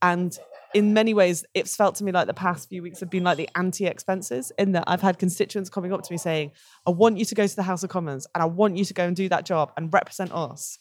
And 0.00 0.36
in 0.74 0.92
many 0.92 1.14
ways, 1.14 1.44
it's 1.54 1.76
felt 1.76 1.94
to 1.96 2.04
me 2.04 2.12
like 2.12 2.26
the 2.26 2.34
past 2.34 2.68
few 2.68 2.82
weeks 2.82 3.00
have 3.00 3.10
been 3.10 3.24
like 3.24 3.36
the 3.36 3.48
anti-expenses, 3.54 4.52
in 4.58 4.72
that 4.72 4.84
I've 4.86 5.02
had 5.02 5.18
constituents 5.18 5.70
coming 5.70 5.92
up 5.92 6.02
to 6.02 6.12
me 6.12 6.18
saying, 6.18 6.52
"I 6.86 6.90
want 6.90 7.18
you 7.18 7.24
to 7.24 7.34
go 7.34 7.46
to 7.46 7.56
the 7.56 7.62
House 7.62 7.82
of 7.82 7.90
Commons, 7.90 8.26
and 8.34 8.42
I 8.42 8.46
want 8.46 8.76
you 8.76 8.84
to 8.84 8.94
go 8.94 9.04
and 9.06 9.16
do 9.16 9.28
that 9.28 9.44
job 9.44 9.72
and 9.76 9.92
represent 9.92 10.32
us." 10.32 10.78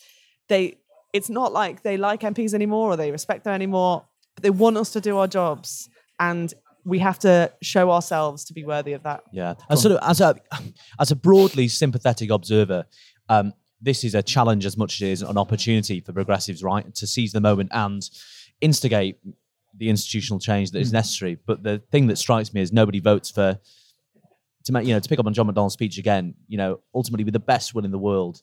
They, 0.50 0.76
it's 1.14 1.30
not 1.30 1.54
like 1.54 1.84
they 1.84 1.98
like 1.98 2.22
MPs 2.22 2.54
anymore 2.54 2.92
or 2.92 2.98
they 2.98 3.12
respect 3.12 3.46
them 3.46 3.54
anymore, 3.54 4.06
but 4.36 4.44
they 4.44 4.50
want 4.50 4.78
us 4.78 4.92
to 4.92 5.02
do 5.02 5.18
our 5.18 5.28
jobs, 5.28 5.90
and 6.20 6.54
we 6.86 7.00
have 7.00 7.20
to 7.20 7.52
show 7.62 7.92
ourselves 7.92 8.44
to 8.46 8.54
be 8.54 8.64
worthy 8.66 8.94
of 8.94 9.04
that. 9.04 9.24
Yeah, 9.32 9.56
and 9.70 9.80
sort 9.80 9.94
of 9.94 10.00
as 10.04 10.20
a 10.22 10.36
as 11.00 11.12
a 11.12 11.16
broadly 11.16 11.68
sympathetic 11.68 12.30
observer, 12.30 12.86
um, 13.30 13.54
this 13.82 14.04
is 14.04 14.16
a 14.16 14.24
challenge 14.24 14.66
as 14.66 14.78
much 14.78 14.96
as 14.96 15.02
it 15.02 15.12
is 15.12 15.22
an 15.22 15.38
opportunity 15.38 16.00
for 16.00 16.14
progressives, 16.14 16.64
right, 16.64 16.94
to 16.96 17.08
seize 17.08 17.32
the 17.32 17.42
moment 17.42 17.70
and 17.74 18.10
instigate 18.62 19.18
the 19.76 19.90
institutional 19.90 20.40
change 20.40 20.72
that 20.72 20.80
is 20.80 20.90
Mm. 20.90 20.94
necessary. 20.94 21.38
But 21.46 21.64
the 21.64 21.80
thing 21.92 22.08
that 22.08 22.18
strikes 22.18 22.54
me 22.54 22.62
is 22.62 22.72
nobody 22.72 23.00
votes 23.00 23.32
for 23.32 23.60
to 24.66 24.72
make 24.72 24.86
you 24.88 24.94
know 24.94 25.00
to 25.00 25.10
pick 25.10 25.20
up 25.20 25.26
on 25.26 25.34
John 25.34 25.48
McDonnell's 25.48 25.74
speech 25.74 25.98
again. 25.98 26.36
You 26.48 26.58
know, 26.58 26.80
ultimately, 26.94 27.24
with 27.24 27.34
the 27.34 27.40
best 27.40 27.74
will 27.74 27.84
in 27.86 27.92
the 27.92 27.98
world, 28.00 28.42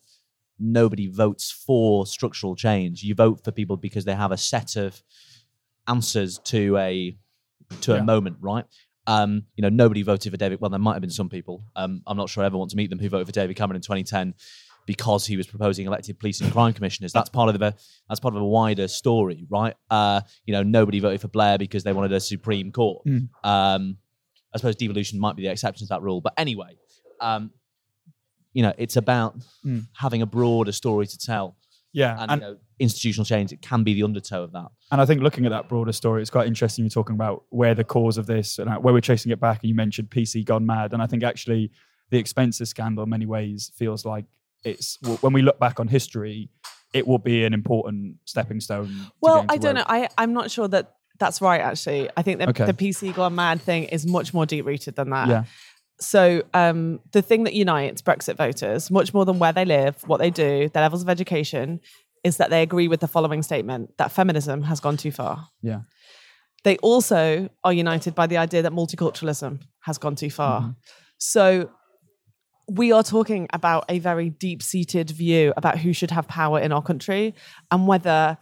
nobody 0.58 1.06
votes 1.08 1.50
for 1.50 2.06
structural 2.06 2.54
change. 2.56 3.02
You 3.02 3.14
vote 3.14 3.42
for 3.44 3.52
people 3.52 3.76
because 3.76 4.04
they 4.04 4.14
have 4.14 4.32
a 4.32 4.36
set 4.36 4.76
of 4.76 5.02
answers 5.88 6.38
to 6.44 6.76
a 6.76 7.16
to 7.82 7.92
Yeah. 7.92 7.98
a 7.98 8.02
moment, 8.04 8.36
right? 8.40 8.64
Um, 9.06 9.44
you 9.56 9.62
know, 9.62 9.68
nobody 9.68 10.02
voted 10.02 10.30
for 10.32 10.36
David. 10.36 10.60
Well, 10.60 10.70
there 10.70 10.78
might 10.78 10.92
have 10.94 11.00
been 11.00 11.10
some 11.10 11.28
people. 11.28 11.64
Um, 11.74 12.02
I'm 12.06 12.16
not 12.16 12.28
sure 12.28 12.42
I 12.42 12.46
ever 12.46 12.58
want 12.58 12.70
to 12.72 12.76
meet 12.76 12.90
them 12.90 12.98
who 12.98 13.08
voted 13.08 13.26
for 13.26 13.32
David 13.32 13.56
Cameron 13.56 13.76
in 13.76 13.82
2010 13.82 14.34
because 14.86 15.26
he 15.26 15.36
was 15.36 15.46
proposing 15.46 15.86
elected 15.86 16.18
police 16.18 16.40
and 16.40 16.50
crime 16.52 16.72
commissioners. 16.72 17.12
That's 17.12 17.28
part 17.30 17.48
of 17.48 17.58
the 17.58 17.74
that's 18.08 18.20
part 18.20 18.34
of 18.34 18.40
a 18.40 18.44
wider 18.44 18.88
story, 18.88 19.46
right? 19.48 19.74
Uh, 19.90 20.20
you 20.44 20.52
know, 20.52 20.62
nobody 20.62 21.00
voted 21.00 21.20
for 21.20 21.28
Blair 21.28 21.58
because 21.58 21.82
they 21.84 21.92
wanted 21.92 22.12
a 22.12 22.20
Supreme 22.20 22.72
Court. 22.72 23.04
Mm. 23.06 23.28
Um, 23.44 23.96
I 24.54 24.58
suppose 24.58 24.76
devolution 24.76 25.18
might 25.20 25.36
be 25.36 25.42
the 25.42 25.48
exception 25.50 25.86
to 25.86 25.90
that 25.94 26.02
rule, 26.02 26.20
but 26.20 26.34
anyway, 26.36 26.76
um, 27.20 27.52
you 28.52 28.62
know, 28.62 28.72
it's 28.78 28.96
about 28.96 29.38
Mm. 29.64 29.86
having 29.94 30.22
a 30.22 30.26
broader 30.26 30.72
story 30.72 31.06
to 31.06 31.18
tell, 31.18 31.56
Yeah. 31.92 32.20
and, 32.20 32.30
And, 32.32 32.42
you 32.42 32.46
know, 32.48 32.56
institutional 32.80 33.24
change. 33.24 33.52
It 33.52 33.60
can 33.62 33.84
be 33.84 33.94
the 33.94 34.02
undertow 34.02 34.42
of 34.42 34.52
that. 34.52 34.68
and 34.90 35.00
I 35.00 35.04
think 35.06 35.22
looking 35.22 35.44
at 35.46 35.50
that 35.50 35.68
broader 35.68 35.92
story, 35.92 36.22
it's 36.22 36.30
quite 36.30 36.46
interesting. 36.46 36.84
You're 36.84 36.90
talking 36.90 37.14
about 37.14 37.44
where 37.50 37.74
the 37.74 37.84
cause 37.84 38.18
of 38.18 38.26
this 38.26 38.58
and 38.58 38.70
where 38.82 38.92
we're 38.94 39.00
chasing 39.00 39.30
it 39.32 39.38
back. 39.40 39.60
And 39.62 39.68
you 39.68 39.74
mentioned 39.74 40.10
PC 40.10 40.44
gone 40.44 40.64
mad. 40.66 40.92
And 40.92 41.02
I 41.02 41.06
think 41.06 41.22
actually 41.22 41.70
the 42.10 42.18
expenses 42.18 42.70
scandal 42.70 43.04
in 43.04 43.10
many 43.10 43.26
ways 43.26 43.70
feels 43.76 44.04
like 44.04 44.24
it's 44.64 44.98
when 45.20 45.32
we 45.32 45.42
look 45.42 45.58
back 45.60 45.78
on 45.78 45.88
history, 45.88 46.48
it 46.92 47.06
will 47.06 47.18
be 47.18 47.44
an 47.44 47.54
important 47.54 48.16
stepping 48.24 48.60
stone. 48.60 48.86
to 48.88 49.12
Well, 49.20 49.44
I 49.48 49.56
don't 49.58 49.74
where- 49.76 49.84
know. 49.84 49.84
I, 49.86 50.08
I'm 50.18 50.32
not 50.32 50.50
sure 50.50 50.66
that 50.68 50.94
that's 51.18 51.40
right, 51.42 51.60
actually. 51.60 52.08
I 52.16 52.22
think 52.22 52.38
the, 52.40 52.48
Okay. 52.48 52.64
the 52.64 52.72
PC 52.74 53.14
gone 53.14 53.34
mad 53.34 53.60
thing 53.60 53.84
is 53.84 54.06
much 54.06 54.32
more 54.34 54.46
deep 54.46 54.64
rooted 54.64 54.96
than 54.96 55.10
that. 55.10 55.28
Yeah. 55.28 55.44
So 56.00 56.42
um, 56.54 57.00
the 57.12 57.20
thing 57.20 57.44
that 57.44 57.52
unites 57.52 58.00
Brexit 58.00 58.36
voters, 58.38 58.90
much 58.90 59.12
more 59.12 59.26
than 59.26 59.38
where 59.38 59.52
they 59.52 59.66
live, 59.66 59.96
what 60.08 60.16
they 60.16 60.30
do, 60.30 60.70
their 60.72 60.82
levels 60.82 61.02
of 61.02 61.10
education, 61.10 61.80
is 62.22 62.36
that 62.36 62.50
they 62.50 62.62
agree 62.62 62.88
with 62.88 63.00
the 63.00 63.08
following 63.08 63.42
statement 63.42 63.96
that 63.98 64.12
feminism 64.12 64.62
has 64.62 64.80
gone 64.80 64.96
too 64.96 65.10
far. 65.10 65.48
Yeah. 65.62 65.80
They 66.64 66.76
also 66.78 67.48
are 67.64 67.72
united 67.72 68.14
by 68.14 68.26
the 68.26 68.36
idea 68.36 68.62
that 68.62 68.72
multiculturalism 68.72 69.60
has 69.80 69.98
gone 69.98 70.16
too 70.16 70.30
far. 70.30 70.60
Mm-hmm. 70.60 70.70
So 71.18 71.70
we 72.68 72.92
are 72.92 73.02
talking 73.02 73.48
about 73.52 73.84
a 73.88 73.98
very 73.98 74.30
deep 74.30 74.62
seated 74.62 75.10
view 75.10 75.52
about 75.56 75.78
who 75.78 75.92
should 75.92 76.10
have 76.10 76.28
power 76.28 76.60
in 76.60 76.72
our 76.72 76.82
country 76.82 77.34
and 77.70 77.88
whether 77.88 78.38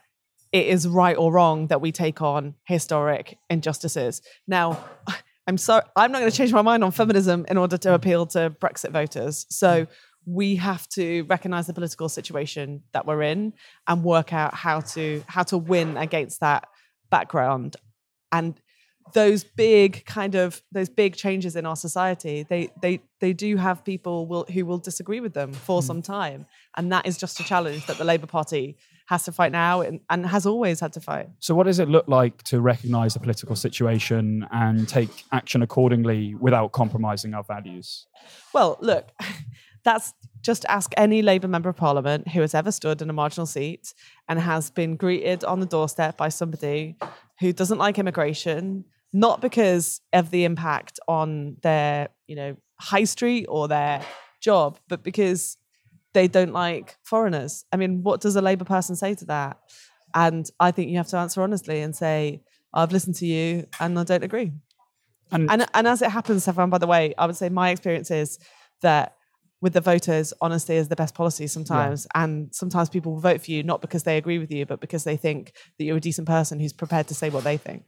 it 0.53 0.67
is 0.67 0.89
right 0.89 1.17
or 1.17 1.33
wrong 1.33 1.69
that 1.69 1.81
we 1.81 1.93
take 1.93 2.21
on 2.21 2.55
historic 2.65 3.39
injustices. 3.49 4.23
Now, 4.47 4.79
I'm 5.47 5.57
sorry, 5.57 5.83
I'm 5.97 6.13
not 6.13 6.19
going 6.19 6.31
to 6.31 6.37
change 6.37 6.53
my 6.53 6.61
mind 6.61 6.85
on 6.85 6.91
feminism 6.91 7.47
in 7.49 7.57
order 7.57 7.79
to 7.79 7.95
appeal 7.95 8.27
to 8.27 8.51
Brexit 8.51 8.91
voters. 8.91 9.47
So 9.49 9.87
we 10.29 10.57
have 10.57 10.87
to 10.91 11.23
recognize 11.23 11.67
the 11.67 11.73
political 11.73 12.09
situation 12.09 12.83
that 12.93 13.07
we're 13.07 13.23
in 13.23 13.55
and 13.87 14.05
work 14.05 14.33
out 14.35 14.53
how 14.53 14.81
to 14.81 15.25
how 15.27 15.43
to 15.43 15.57
win 15.57 15.97
against 15.97 16.41
that 16.41 16.69
background. 17.11 17.77
And 18.31 18.61
those 19.15 19.43
big 19.43 20.05
kind 20.05 20.35
of 20.35 20.61
those 20.71 20.91
big 20.91 21.17
changes 21.17 21.57
in 21.57 21.65
our 21.65 21.77
society, 21.77 22.45
they 22.47 22.69
they 22.83 23.01
they 23.21 23.33
do 23.33 23.57
have 23.57 23.83
people 23.85 24.27
will, 24.27 24.45
who 24.53 24.67
will 24.67 24.77
disagree 24.77 25.21
with 25.21 25.33
them 25.33 25.53
for 25.53 25.81
mm. 25.81 25.85
some 25.85 26.03
time, 26.03 26.45
and 26.77 26.93
that 26.93 27.07
is 27.07 27.17
just 27.17 27.41
a 27.41 27.45
challenge 27.45 27.87
that 27.87 27.97
the 27.97 28.05
Labour 28.05 28.27
Party 28.27 28.77
has 29.09 29.25
to 29.25 29.33
fight 29.33 29.53
now 29.53 29.81
and, 29.81 30.01
and 30.11 30.27
has 30.27 30.45
always 30.45 30.81
had 30.81 30.93
to 30.93 31.01
fight. 31.01 31.31
So, 31.39 31.55
what 31.55 31.65
does 31.65 31.79
it 31.79 31.89
look 31.89 32.07
like 32.09 32.43
to 32.45 32.61
recognise 32.61 33.15
the 33.15 33.21
political 33.21 33.57
situation 33.57 34.47
and 34.53 34.87
take 34.87 35.25
action 35.33 35.63
accordingly 35.63 36.35
without 36.35 36.73
compromising 36.73 37.33
our 37.33 37.43
values? 37.43 38.07
Well, 38.53 38.77
look, 38.81 39.09
that's 39.89 40.13
just 40.43 40.67
ask 40.69 40.93
any 40.99 41.23
Labour 41.23 41.49
member 41.49 41.71
of 41.71 41.77
Parliament 41.77 42.29
who 42.29 42.43
has 42.43 42.55
ever 42.55 42.71
stood 42.71 43.01
in 43.01 43.09
a 43.09 43.13
marginal 43.15 43.47
seat 43.47 43.95
and 44.29 44.39
has 44.39 44.71
been 44.71 44.97
greeted 44.97 45.45
on 45.45 45.61
the 45.61 45.67
doorstep 45.67 46.19
by 46.19 46.29
somebody 46.29 46.97
who 47.41 47.55
doesn't 47.55 47.79
like 47.79 47.99
immigration, 47.99 48.85
not 49.15 49.41
because 49.41 50.03
of 50.13 50.31
the 50.31 50.45
impact 50.45 51.01
on 51.09 51.57
their, 51.63 52.09
you 52.27 52.37
know, 52.37 52.55
high 52.79 53.05
street 53.05 53.47
or 53.49 53.67
their 53.67 54.03
job, 54.43 54.79
but 54.89 55.03
because 55.03 55.57
they 56.13 56.29
don't 56.29 56.53
like 56.53 56.99
foreigners. 57.03 57.65
I 57.73 57.77
mean, 57.77 58.03
what 58.03 58.21
does 58.21 58.37
a 58.37 58.43
Labour 58.43 58.67
person 58.67 58.95
say 58.95 59.15
to 59.15 59.25
that? 59.25 59.57
And 60.15 60.47
I 60.61 60.71
think 60.71 60.91
you 60.91 60.99
have 60.99 61.09
to 61.09 61.17
answer 61.17 61.41
honestly 61.41 61.81
and 61.81 61.97
say, 61.97 62.43
I've 62.75 62.93
listened 62.93 63.17
to 63.17 63.27
you 63.27 63.67
and 63.81 63.99
I 63.99 64.05
don't 64.05 64.23
agree. 64.23 64.53
And, 65.33 65.51
And 65.51 65.67
and 65.73 65.89
as 65.89 66.03
it 66.03 66.11
happens, 66.11 66.43
Stefan, 66.43 66.69
by 66.69 66.79
the 66.79 66.87
way, 66.87 67.15
I 67.17 67.25
would 67.27 67.37
say 67.37 67.49
my 67.49 67.71
experience 67.71 68.11
is 68.11 68.39
that 68.83 69.15
with 69.61 69.73
the 69.73 69.81
voters, 69.81 70.33
honesty 70.41 70.75
is 70.75 70.89
the 70.89 70.97
best 70.97 71.15
policy 71.15 71.47
sometimes. 71.47 72.07
And 72.15 72.55
sometimes 72.55 72.89
people 72.89 73.13
will 73.13 73.21
vote 73.21 73.43
for 73.43 73.51
you 73.51 73.63
not 73.63 73.81
because 73.81 74.05
they 74.05 74.17
agree 74.17 74.39
with 74.39 74.53
you, 74.53 74.67
but 74.67 74.81
because 74.81 75.05
they 75.05 75.17
think 75.17 75.53
that 75.79 75.85
you're 75.85 75.97
a 75.97 76.01
decent 76.01 76.29
person 76.29 76.61
who's 76.61 76.73
prepared 76.73 77.09
to 77.09 77.15
say 77.15 77.31
what 77.31 77.45
they 77.45 77.57
think. 77.57 77.85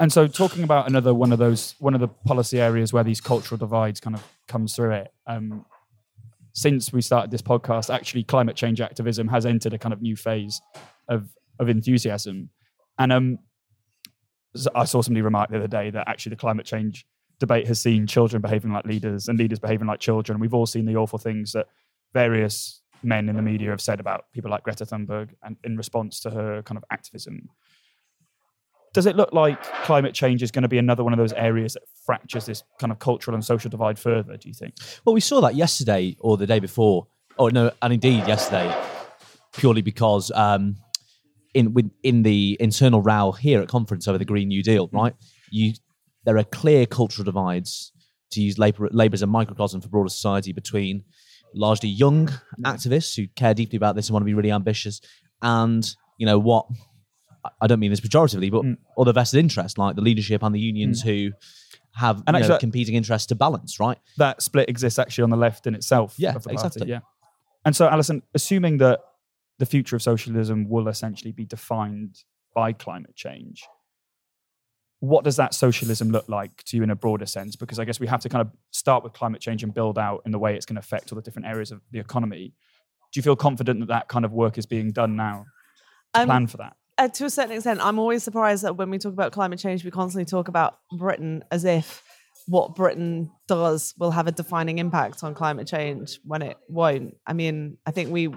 and 0.00 0.12
so, 0.12 0.26
talking 0.26 0.64
about 0.64 0.88
another 0.88 1.14
one 1.14 1.32
of 1.32 1.38
those, 1.38 1.74
one 1.78 1.94
of 1.94 2.00
the 2.00 2.08
policy 2.08 2.60
areas 2.60 2.92
where 2.92 3.04
these 3.04 3.20
cultural 3.20 3.58
divides 3.58 4.00
kind 4.00 4.16
of 4.16 4.24
comes 4.46 4.74
through 4.74 4.92
it. 4.92 5.12
Um, 5.26 5.64
since 6.52 6.92
we 6.92 7.00
started 7.00 7.30
this 7.30 7.42
podcast, 7.42 7.92
actually, 7.92 8.24
climate 8.24 8.56
change 8.56 8.80
activism 8.80 9.28
has 9.28 9.46
entered 9.46 9.72
a 9.72 9.78
kind 9.78 9.92
of 9.92 10.02
new 10.02 10.16
phase 10.16 10.60
of 11.08 11.30
of 11.60 11.68
enthusiasm. 11.68 12.50
And 12.98 13.12
um, 13.12 13.38
I 14.74 14.84
saw 14.84 15.02
somebody 15.02 15.22
remark 15.22 15.50
the 15.50 15.58
other 15.58 15.68
day 15.68 15.90
that 15.90 16.08
actually 16.08 16.30
the 16.30 16.36
climate 16.36 16.66
change 16.66 17.06
debate 17.38 17.66
has 17.66 17.80
seen 17.80 18.06
children 18.06 18.42
behaving 18.42 18.72
like 18.72 18.84
leaders 18.84 19.28
and 19.28 19.38
leaders 19.38 19.58
behaving 19.58 19.86
like 19.86 20.00
children. 20.00 20.40
We've 20.40 20.54
all 20.54 20.66
seen 20.66 20.86
the 20.86 20.96
awful 20.96 21.18
things 21.18 21.52
that 21.52 21.66
various 22.12 22.82
men 23.02 23.28
in 23.28 23.36
the 23.36 23.42
media 23.42 23.70
have 23.70 23.80
said 23.80 24.00
about 24.00 24.24
people 24.32 24.50
like 24.50 24.64
Greta 24.64 24.84
Thunberg 24.84 25.30
and 25.42 25.56
in 25.64 25.76
response 25.76 26.20
to 26.20 26.30
her 26.30 26.62
kind 26.62 26.76
of 26.76 26.84
activism. 26.90 27.48
Does 28.94 29.06
it 29.06 29.16
look 29.16 29.32
like 29.32 29.62
climate 29.84 30.14
change 30.14 30.42
is 30.42 30.50
going 30.50 30.62
to 30.62 30.68
be 30.68 30.78
another 30.78 31.04
one 31.04 31.12
of 31.12 31.18
those 31.18 31.34
areas 31.34 31.74
that 31.74 31.82
fractures 32.04 32.46
this 32.46 32.64
kind 32.80 32.90
of 32.90 32.98
cultural 32.98 33.34
and 33.34 33.44
social 33.44 33.70
divide 33.70 33.98
further? 33.98 34.36
Do 34.36 34.48
you 34.48 34.54
think? 34.54 34.74
Well, 35.04 35.14
we 35.14 35.20
saw 35.20 35.40
that 35.42 35.54
yesterday 35.54 36.16
or 36.20 36.36
the 36.36 36.46
day 36.46 36.58
before. 36.58 37.06
Oh 37.38 37.48
no, 37.48 37.70
and 37.82 37.92
indeed 37.92 38.26
yesterday, 38.26 38.74
purely 39.52 39.82
because 39.82 40.32
um, 40.34 40.76
in 41.54 41.92
in 42.02 42.22
the 42.22 42.56
internal 42.58 43.02
row 43.02 43.32
here 43.32 43.60
at 43.60 43.68
conference 43.68 44.08
over 44.08 44.18
the 44.18 44.24
Green 44.24 44.48
New 44.48 44.62
Deal, 44.62 44.88
right? 44.92 45.14
You 45.50 45.74
there 46.24 46.36
are 46.36 46.44
clear 46.44 46.86
cultural 46.86 47.24
divides 47.24 47.92
to 48.30 48.40
use 48.42 48.58
labor 48.58 48.88
labor 48.92 49.14
as 49.14 49.22
a 49.22 49.26
microcosm 49.26 49.80
for 49.80 49.88
broader 49.88 50.10
society 50.10 50.52
between 50.52 51.04
largely 51.54 51.88
young 51.88 52.28
activists 52.64 53.16
who 53.16 53.26
care 53.36 53.54
deeply 53.54 53.76
about 53.76 53.96
this 53.96 54.08
and 54.08 54.14
want 54.14 54.22
to 54.22 54.26
be 54.26 54.34
really 54.34 54.52
ambitious, 54.52 55.00
and 55.42 55.94
you 56.18 56.26
know 56.26 56.38
what. 56.38 56.66
I- 57.62 57.66
don't 57.68 57.78
mean 57.78 57.90
this 57.90 58.00
pejoratively, 58.00 58.50
but 58.50 58.62
hmm. 58.62 58.72
other 58.98 59.12
vested 59.12 59.38
interests 59.38 59.78
like 59.78 59.94
the 59.94 60.02
leadership 60.02 60.42
and 60.42 60.54
the 60.54 60.60
unions 60.60 61.02
hmm. 61.02 61.08
who 61.08 61.30
have 61.98 62.22
And 62.26 62.48
know, 62.48 62.58
competing 62.58 62.94
interests 62.94 63.26
to 63.28 63.34
balance, 63.34 63.80
right? 63.80 63.98
that 64.18 64.42
split 64.42 64.68
exists 64.68 64.98
actually 64.98 65.24
on 65.24 65.30
the 65.30 65.36
left 65.36 65.66
in 65.66 65.74
itself. 65.74 66.14
Yeah, 66.18 66.32
the 66.32 66.40
party, 66.40 66.54
exactly. 66.54 66.88
Yeah. 66.88 67.00
And 67.64 67.74
so, 67.74 67.88
Alison, 67.88 68.22
assuming 68.34 68.78
that 68.78 69.00
the 69.58 69.66
future 69.66 69.96
of 69.96 70.02
socialism 70.02 70.68
will 70.68 70.88
essentially 70.88 71.32
be 71.32 71.44
defined 71.44 72.22
by 72.54 72.72
climate 72.72 73.16
change, 73.16 73.66
what 75.00 75.24
does 75.24 75.36
that 75.36 75.54
socialism 75.54 76.10
look 76.10 76.28
like 76.28 76.62
to 76.64 76.76
you 76.76 76.82
in 76.82 76.90
a 76.90 76.96
broader 76.96 77.26
sense? 77.26 77.54
Because 77.54 77.78
I 77.78 77.84
guess 77.84 78.00
we 78.00 78.06
have 78.08 78.20
to 78.22 78.28
kind 78.28 78.42
of 78.42 78.50
start 78.72 79.04
with 79.04 79.12
climate 79.12 79.40
change 79.40 79.62
and 79.62 79.72
build 79.72 79.98
out 79.98 80.22
in 80.26 80.32
the 80.32 80.38
way 80.38 80.56
it's 80.56 80.66
going 80.66 80.74
to 80.74 80.80
affect 80.80 81.12
all 81.12 81.16
the 81.16 81.22
different 81.22 81.46
areas 81.46 81.70
of 81.70 81.80
the 81.92 82.00
economy. 82.00 82.52
Do 83.12 83.18
you 83.18 83.22
feel 83.22 83.36
confident 83.36 83.80
that 83.80 83.88
that 83.88 84.08
kind 84.08 84.24
of 84.24 84.32
work 84.32 84.58
is 84.58 84.66
being 84.66 84.90
done 84.90 85.14
now 85.16 85.46
Um, 86.14 86.26
plan 86.26 86.46
for 86.48 86.56
that? 86.58 86.76
uh, 86.98 87.08
to 87.08 87.26
a 87.26 87.30
certain 87.30 87.52
extent, 87.52 87.80
I'm 87.80 87.98
always 88.00 88.24
surprised 88.24 88.64
that 88.64 88.76
when 88.76 88.90
we 88.90 88.98
talk 88.98 89.12
about 89.12 89.30
climate 89.32 89.60
change, 89.60 89.84
we 89.84 89.90
constantly 89.92 90.24
talk 90.24 90.48
about 90.48 90.78
Britain 90.90 91.44
as 91.52 91.64
if 91.64 92.02
what 92.46 92.74
Britain 92.74 93.30
does 93.46 93.94
will 93.98 94.10
have 94.10 94.26
a 94.26 94.32
defining 94.32 94.78
impact 94.78 95.22
on 95.22 95.34
climate 95.34 95.68
change 95.68 96.18
when 96.24 96.42
it 96.42 96.56
won't. 96.68 97.14
I 97.26 97.34
mean, 97.34 97.76
I 97.86 97.92
think 97.92 98.10
we 98.10 98.34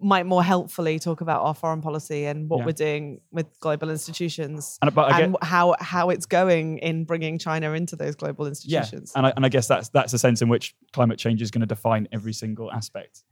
might 0.00 0.24
more 0.26 0.42
helpfully 0.42 0.98
talk 0.98 1.20
about 1.20 1.42
our 1.42 1.54
foreign 1.54 1.82
policy 1.82 2.24
and 2.24 2.48
what 2.48 2.60
Yeah. 2.60 2.64
we're 2.66 2.72
doing 2.72 3.20
with 3.30 3.46
global 3.60 3.90
institutions 3.90 4.78
And- 4.80 4.94
but 4.94 5.12
and 5.12 5.36
how 5.42 5.74
how 5.80 6.10
it's 6.10 6.26
going 6.26 6.78
in 6.78 7.04
bringing 7.04 7.38
China 7.38 7.72
into 7.72 7.96
those 7.96 8.14
global 8.14 8.44
Yeah, 8.46 8.50
institutions. 8.50 9.12
and 9.14 9.26
I, 9.26 9.32
and 9.36 9.44
I 9.44 9.48
guess 9.48 9.68
that's 9.68 9.88
that's 9.90 10.12
the 10.12 10.18
sense 10.18 10.40
in 10.42 10.48
which 10.48 10.74
climate 10.92 11.18
change 11.18 11.42
is 11.42 11.50
going 11.50 11.60
to 11.60 11.66
define 11.66 12.08
every 12.12 12.32
single 12.32 12.70
aspect. 12.72 13.22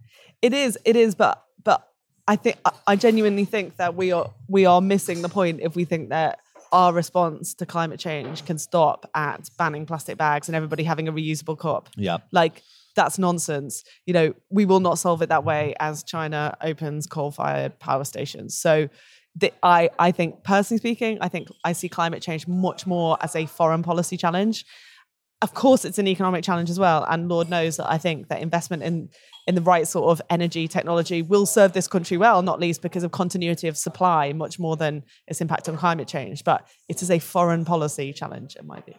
It 0.43 0.53
is, 0.53 0.79
it 0.85 0.97
is, 0.97 1.15
but 1.15 1.43
but 1.65 1.87
I 2.29 2.37
think 2.37 2.59
I- 2.65 2.73
I 2.89 2.97
genuinely 2.97 3.45
think 3.45 3.77
that 3.77 3.95
we 3.95 4.13
are 4.13 4.31
we 4.49 4.67
are 4.67 4.81
missing 4.81 5.23
the 5.23 5.29
point 5.29 5.61
if 5.63 5.75
we 5.77 5.85
think 5.85 6.11
that 6.11 6.41
our 6.73 6.93
response 6.93 7.55
to 7.55 7.67
climate 7.67 7.99
change 7.99 8.45
can 8.45 8.57
stop 8.59 9.11
at 9.15 9.49
banning 9.59 9.87
plastic 9.87 10.17
bags 10.17 10.49
and 10.49 10.55
everybody 10.55 10.85
having 10.85 11.09
a 11.09 11.13
reusable 11.13 11.59
cup. 11.59 11.89
Yeah. 11.97 12.19
Like 12.31 12.63
that's 12.97 13.19
nonsense. 13.19 13.85
You 14.07 14.15
know, 14.15 14.35
we 14.51 14.65
will 14.65 14.81
not 14.81 14.99
solve 14.99 15.23
it 15.23 15.29
that 15.29 15.45
way 15.45 15.75
as 15.81 16.03
China 16.03 16.57
opens 16.63 17.07
coal-fired 17.07 17.79
power 17.79 18.05
stations. 18.05 18.57
So 18.57 18.89
the, 19.37 19.53
I, 19.63 19.91
I 19.99 20.11
think, 20.11 20.43
personally 20.43 20.79
speaking, 20.79 21.19
I 21.21 21.29
think 21.29 21.49
I 21.65 21.73
see 21.73 21.89
climate 21.89 22.23
change 22.23 22.49
much 22.49 22.87
more 22.87 23.17
as 23.21 23.37
a 23.37 23.47
foreign 23.47 23.83
policy 23.83 24.17
challenge. 24.17 24.65
Of 25.43 25.55
course, 25.55 25.87
it's 25.87 25.99
an 25.99 26.07
economic 26.07 26.45
challenge 26.45 26.69
as 26.69 26.79
well, 26.79 27.07
and 27.09 27.29
Lord 27.29 27.49
knows 27.49 27.79
that 27.79 27.91
I 27.91 27.97
think 27.97 28.29
that 28.29 28.43
investment 28.43 28.83
in 28.83 29.09
in 29.47 29.55
the 29.55 29.63
right 29.63 29.89
sort 29.89 30.11
of 30.11 30.21
energy 30.29 30.69
technology 30.69 31.23
will 31.23 31.47
serve 31.47 31.73
this 31.73 31.89
country 31.89 32.19
well, 32.19 32.43
not 32.43 32.61
least 32.61 32.83
because 32.83 33.03
of 33.03 33.11
continuity 33.11 33.67
of 33.67 33.77
supply, 33.77 34.35
much 34.35 34.59
more 34.59 34.77
than 34.77 35.03
its 35.27 35.41
impact 35.41 35.67
on 35.67 35.79
climate 35.79 36.07
change. 36.07 36.45
But 36.45 36.69
it 36.91 37.01
is 37.01 37.11
a 37.11 37.19
foreign 37.19 37.65
policy 37.65 38.13
challenge, 38.13 38.55
in 38.55 38.67
my 38.67 38.81
view. 38.83 38.95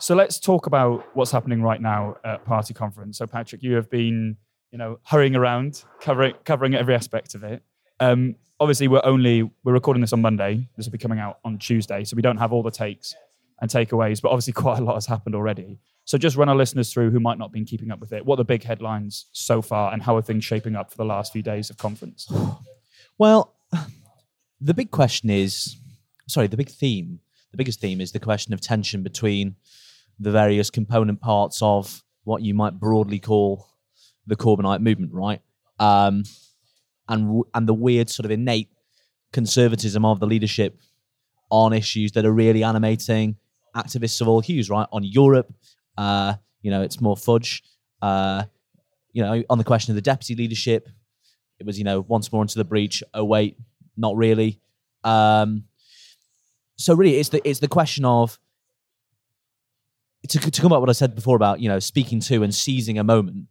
So 0.00 0.14
let's 0.14 0.38
talk 0.38 0.66
about 0.66 1.04
what's 1.14 1.32
happening 1.32 1.60
right 1.60 1.80
now 1.80 2.16
at 2.24 2.44
Party 2.44 2.72
Conference. 2.72 3.18
So 3.18 3.26
Patrick, 3.26 3.64
you 3.64 3.74
have 3.74 3.90
been, 3.90 4.36
you 4.70 4.78
know, 4.78 5.00
hurrying 5.02 5.34
around, 5.34 5.82
covering 6.00 6.34
covering 6.44 6.74
every 6.76 6.94
aspect 6.94 7.34
of 7.34 7.42
it. 7.42 7.62
Um, 7.98 8.36
obviously, 8.60 8.86
we're 8.86 9.04
only 9.04 9.50
we're 9.64 9.72
recording 9.72 10.00
this 10.00 10.12
on 10.12 10.22
Monday. 10.22 10.68
This 10.76 10.86
will 10.86 10.92
be 10.92 10.98
coming 10.98 11.18
out 11.18 11.40
on 11.44 11.58
Tuesday, 11.58 12.04
so 12.04 12.14
we 12.14 12.22
don't 12.22 12.36
have 12.36 12.52
all 12.52 12.62
the 12.62 12.70
takes 12.70 13.16
and 13.60 13.68
takeaways. 13.68 14.22
But 14.22 14.30
obviously, 14.30 14.52
quite 14.64 14.78
a 14.78 14.84
lot 14.84 14.94
has 14.94 15.06
happened 15.06 15.34
already. 15.34 15.80
So 16.04 16.16
just 16.16 16.36
run 16.36 16.48
our 16.48 16.56
listeners 16.56 16.92
through 16.92 17.10
who 17.10 17.18
might 17.18 17.38
not 17.38 17.52
been 17.52 17.64
keeping 17.64 17.90
up 17.90 17.98
with 17.98 18.12
it. 18.12 18.24
What 18.24 18.34
are 18.34 18.38
the 18.38 18.44
big 18.44 18.62
headlines 18.62 19.26
so 19.32 19.60
far, 19.60 19.92
and 19.92 20.00
how 20.00 20.16
are 20.16 20.22
things 20.22 20.44
shaping 20.44 20.76
up 20.76 20.92
for 20.92 20.96
the 20.96 21.04
last 21.04 21.32
few 21.32 21.42
days 21.42 21.70
of 21.70 21.76
conference? 21.76 22.30
Well, 23.20 23.56
the 24.60 24.74
big 24.74 24.92
question 24.92 25.28
is 25.28 25.76
sorry, 26.28 26.46
the 26.46 26.56
big 26.56 26.70
theme, 26.70 27.18
the 27.50 27.56
biggest 27.56 27.80
theme 27.80 28.00
is 28.00 28.12
the 28.12 28.20
question 28.20 28.54
of 28.54 28.60
tension 28.60 29.02
between 29.02 29.56
the 30.18 30.30
various 30.30 30.70
component 30.70 31.20
parts 31.20 31.60
of 31.62 32.02
what 32.24 32.42
you 32.42 32.54
might 32.54 32.74
broadly 32.74 33.18
call 33.18 33.68
the 34.26 34.36
Corbynite 34.36 34.80
movement, 34.80 35.12
right? 35.12 35.40
Um, 35.78 36.24
and 37.08 37.44
and 37.54 37.66
the 37.66 37.74
weird 37.74 38.10
sort 38.10 38.24
of 38.24 38.30
innate 38.30 38.68
conservatism 39.32 40.04
of 40.04 40.20
the 40.20 40.26
leadership 40.26 40.78
on 41.50 41.72
issues 41.72 42.12
that 42.12 42.26
are 42.26 42.32
really 42.32 42.62
animating 42.62 43.36
activists 43.74 44.20
of 44.20 44.28
all 44.28 44.40
hues, 44.40 44.68
right? 44.68 44.86
On 44.92 45.02
Europe, 45.02 45.52
uh, 45.96 46.34
you 46.62 46.70
know, 46.70 46.82
it's 46.82 47.00
more 47.00 47.16
fudge. 47.16 47.62
Uh, 48.02 48.44
you 49.12 49.22
know, 49.22 49.42
on 49.48 49.58
the 49.58 49.64
question 49.64 49.92
of 49.92 49.96
the 49.96 50.02
deputy 50.02 50.34
leadership, 50.34 50.88
it 51.58 51.66
was, 51.66 51.78
you 51.78 51.84
know, 51.84 52.00
once 52.02 52.30
more 52.32 52.42
into 52.42 52.58
the 52.58 52.64
breach. 52.64 53.02
Oh 53.14 53.24
wait, 53.24 53.56
not 53.96 54.16
really. 54.16 54.60
Um, 55.04 55.64
so 56.76 56.94
really, 56.94 57.16
it's 57.16 57.30
the 57.30 57.46
it's 57.48 57.60
the 57.60 57.68
question 57.68 58.04
of 58.04 58.38
to 60.28 60.50
to 60.50 60.62
come 60.62 60.72
up 60.72 60.80
what 60.80 60.88
I 60.88 60.92
said 60.92 61.14
before 61.14 61.36
about 61.36 61.60
you 61.60 61.68
know 61.68 61.78
speaking 61.78 62.20
to 62.20 62.42
and 62.42 62.54
seizing 62.54 62.98
a 62.98 63.04
moment. 63.04 63.46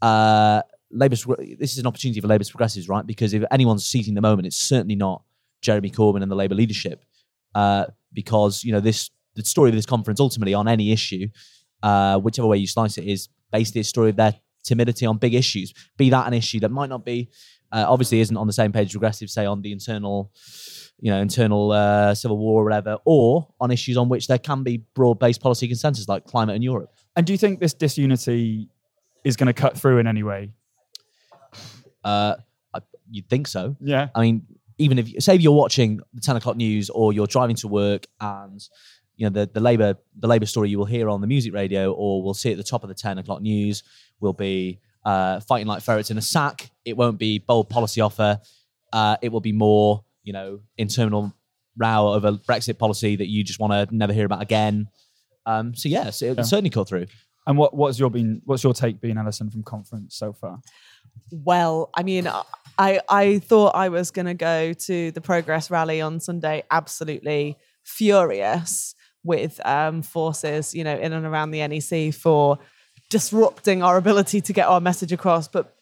Uh, 0.00 0.62
Labour's 0.90 1.26
this 1.58 1.72
is 1.72 1.78
an 1.78 1.86
opportunity 1.86 2.20
for 2.20 2.28
Labour's 2.28 2.50
progressives, 2.50 2.88
right? 2.88 3.06
Because 3.06 3.34
if 3.34 3.44
anyone's 3.50 3.84
seizing 3.84 4.14
the 4.14 4.20
moment, 4.20 4.46
it's 4.46 4.56
certainly 4.56 4.96
not 4.96 5.22
Jeremy 5.60 5.90
Corbyn 5.90 6.22
and 6.22 6.30
the 6.30 6.36
Labour 6.36 6.54
leadership, 6.54 7.04
uh, 7.54 7.86
because 8.12 8.64
you 8.64 8.72
know 8.72 8.80
this 8.80 9.10
the 9.34 9.44
story 9.44 9.70
of 9.70 9.76
this 9.76 9.86
conference 9.86 10.20
ultimately 10.20 10.54
on 10.54 10.66
any 10.66 10.92
issue, 10.92 11.28
uh, 11.82 12.18
whichever 12.18 12.48
way 12.48 12.56
you 12.56 12.66
slice 12.66 12.98
it, 12.98 13.04
is 13.04 13.28
basically 13.52 13.82
a 13.82 13.84
story 13.84 14.10
of 14.10 14.16
their 14.16 14.34
timidity 14.64 15.06
on 15.06 15.18
big 15.18 15.34
issues. 15.34 15.72
Be 15.96 16.10
that 16.10 16.26
an 16.26 16.34
issue 16.34 16.60
that 16.60 16.70
might 16.70 16.88
not 16.88 17.04
be 17.04 17.28
uh, 17.72 17.84
obviously 17.88 18.20
isn't 18.20 18.36
on 18.36 18.46
the 18.46 18.52
same 18.52 18.72
page 18.72 18.88
as 18.88 18.92
progressives 18.92 19.32
say 19.32 19.46
on 19.46 19.62
the 19.62 19.72
internal, 19.72 20.32
you 21.00 21.10
know, 21.10 21.20
internal 21.20 21.72
uh, 21.72 22.14
civil 22.14 22.38
war 22.38 22.62
or 22.62 22.64
whatever, 22.64 22.98
or 23.04 23.48
on 23.60 23.70
issues 23.70 23.96
on 23.96 24.08
which 24.08 24.26
there 24.26 24.38
can 24.38 24.62
be 24.62 24.78
broad-based 24.94 25.40
policy 25.40 25.68
consensus 25.68 26.08
like 26.08 26.24
climate 26.24 26.54
and 26.54 26.64
Europe. 26.64 26.92
And 27.16 27.26
do 27.26 27.32
you 27.32 27.38
think 27.38 27.60
this 27.60 27.74
disunity 27.74 28.68
is 29.24 29.36
going 29.36 29.48
to 29.48 29.52
cut 29.52 29.76
through 29.76 29.98
in 29.98 30.06
any 30.06 30.22
way? 30.22 30.50
Uh, 32.04 32.36
I, 32.74 32.80
you'd 33.10 33.28
think 33.28 33.46
so. 33.48 33.76
Yeah. 33.80 34.08
I 34.14 34.20
mean, 34.22 34.46
even 34.78 34.98
if 34.98 35.22
say 35.22 35.34
if 35.34 35.42
you're 35.42 35.52
watching 35.52 36.00
the 36.14 36.20
ten 36.20 36.36
o'clock 36.36 36.56
news 36.56 36.88
or 36.90 37.12
you're 37.12 37.26
driving 37.26 37.56
to 37.56 37.68
work 37.68 38.06
and 38.20 38.66
you 39.16 39.28
know 39.28 39.30
the 39.30 39.50
the 39.52 39.60
Labour 39.60 39.96
the 40.18 40.28
Labour 40.28 40.46
story 40.46 40.70
you 40.70 40.78
will 40.78 40.86
hear 40.86 41.08
on 41.08 41.20
the 41.20 41.26
music 41.26 41.52
radio 41.52 41.92
or 41.92 42.22
we'll 42.22 42.34
see 42.34 42.52
at 42.52 42.56
the 42.56 42.64
top 42.64 42.84
of 42.84 42.88
the 42.88 42.94
ten 42.94 43.18
o'clock 43.18 43.42
news 43.42 43.82
will 44.20 44.32
be 44.32 44.78
uh, 45.04 45.40
fighting 45.40 45.66
like 45.66 45.82
ferrets 45.82 46.10
in 46.10 46.18
a 46.18 46.22
sack. 46.22 46.70
It 46.84 46.96
won't 46.96 47.18
be 47.18 47.38
bold 47.38 47.68
policy 47.68 48.00
offer. 48.00 48.40
Uh, 48.92 49.16
it 49.22 49.30
will 49.30 49.40
be 49.40 49.52
more 49.52 50.04
you 50.22 50.32
know 50.32 50.60
internal 50.76 51.32
row 51.76 52.12
over 52.12 52.32
Brexit 52.32 52.78
policy 52.78 53.16
that 53.16 53.28
you 53.28 53.44
just 53.44 53.60
want 53.60 53.72
to 53.72 53.94
never 53.96 54.12
hear 54.12 54.26
about 54.26 54.42
again. 54.42 54.88
Um, 55.46 55.74
so 55.74 55.88
yes, 55.88 56.22
it 56.22 56.36
Yeah. 56.36 56.42
certainly 56.42 56.70
cut 56.70 56.88
through. 56.88 57.06
And 57.46 57.56
what 57.56 57.74
what's 57.74 57.98
your 57.98 58.10
been 58.10 58.42
what's 58.44 58.62
your 58.64 58.74
take 58.74 59.00
been, 59.00 59.16
Alison, 59.16 59.48
from 59.50 59.62
conference 59.62 60.16
so 60.16 60.32
far? 60.34 60.60
Well, 61.32 61.90
I 61.96 62.02
mean, 62.02 62.28
I 62.78 63.00
I 63.08 63.38
thought 63.38 63.74
I 63.74 63.88
was 63.88 64.10
going 64.10 64.26
to 64.26 64.34
go 64.34 64.72
to 64.72 65.10
the 65.12 65.20
Progress 65.20 65.70
rally 65.70 66.00
on 66.02 66.20
Sunday, 66.20 66.62
absolutely 66.70 67.56
furious 67.84 68.94
with 69.24 69.64
um, 69.66 70.02
forces, 70.02 70.74
you 70.74 70.84
know, 70.84 70.96
in 70.96 71.12
and 71.12 71.24
around 71.26 71.50
the 71.50 71.66
NEC 71.66 72.12
for 72.14 72.58
disrupting 73.10 73.82
our 73.82 73.96
ability 73.96 74.40
to 74.42 74.52
get 74.52 74.68
our 74.68 74.80
message 74.80 75.12
across. 75.12 75.48
But 75.48 75.74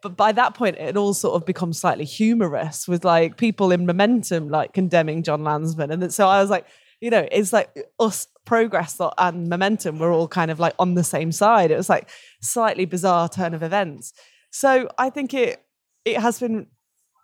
but 0.00 0.16
by 0.16 0.32
that 0.32 0.54
point, 0.54 0.78
it 0.78 0.96
all 0.96 1.14
sort 1.14 1.34
of 1.34 1.46
becomes 1.46 1.78
slightly 1.78 2.04
humorous 2.04 2.88
with 2.88 3.04
like 3.04 3.36
people 3.36 3.70
in 3.72 3.86
momentum 3.86 4.48
like 4.48 4.72
condemning 4.72 5.22
Jon 5.22 5.42
Lansman, 5.42 5.92
and 5.92 6.12
so 6.12 6.28
I 6.28 6.40
was 6.40 6.50
like, 6.50 6.66
you 7.00 7.10
know, 7.10 7.26
it's 7.30 7.52
like 7.52 7.76
us 8.00 8.26
progress 8.44 9.00
and 9.18 9.48
momentum 9.48 9.98
were 9.98 10.12
all 10.12 10.28
kind 10.28 10.50
of 10.50 10.58
like 10.58 10.74
on 10.78 10.94
the 10.94 11.04
same 11.04 11.32
side. 11.32 11.70
It 11.70 11.76
was 11.76 11.88
like 11.88 12.08
slightly 12.40 12.84
bizarre 12.84 13.28
turn 13.28 13.54
of 13.54 13.62
events. 13.62 14.12
So 14.50 14.88
I 14.98 15.10
think 15.10 15.34
it 15.34 15.64
it 16.04 16.20
has 16.20 16.40
been, 16.40 16.66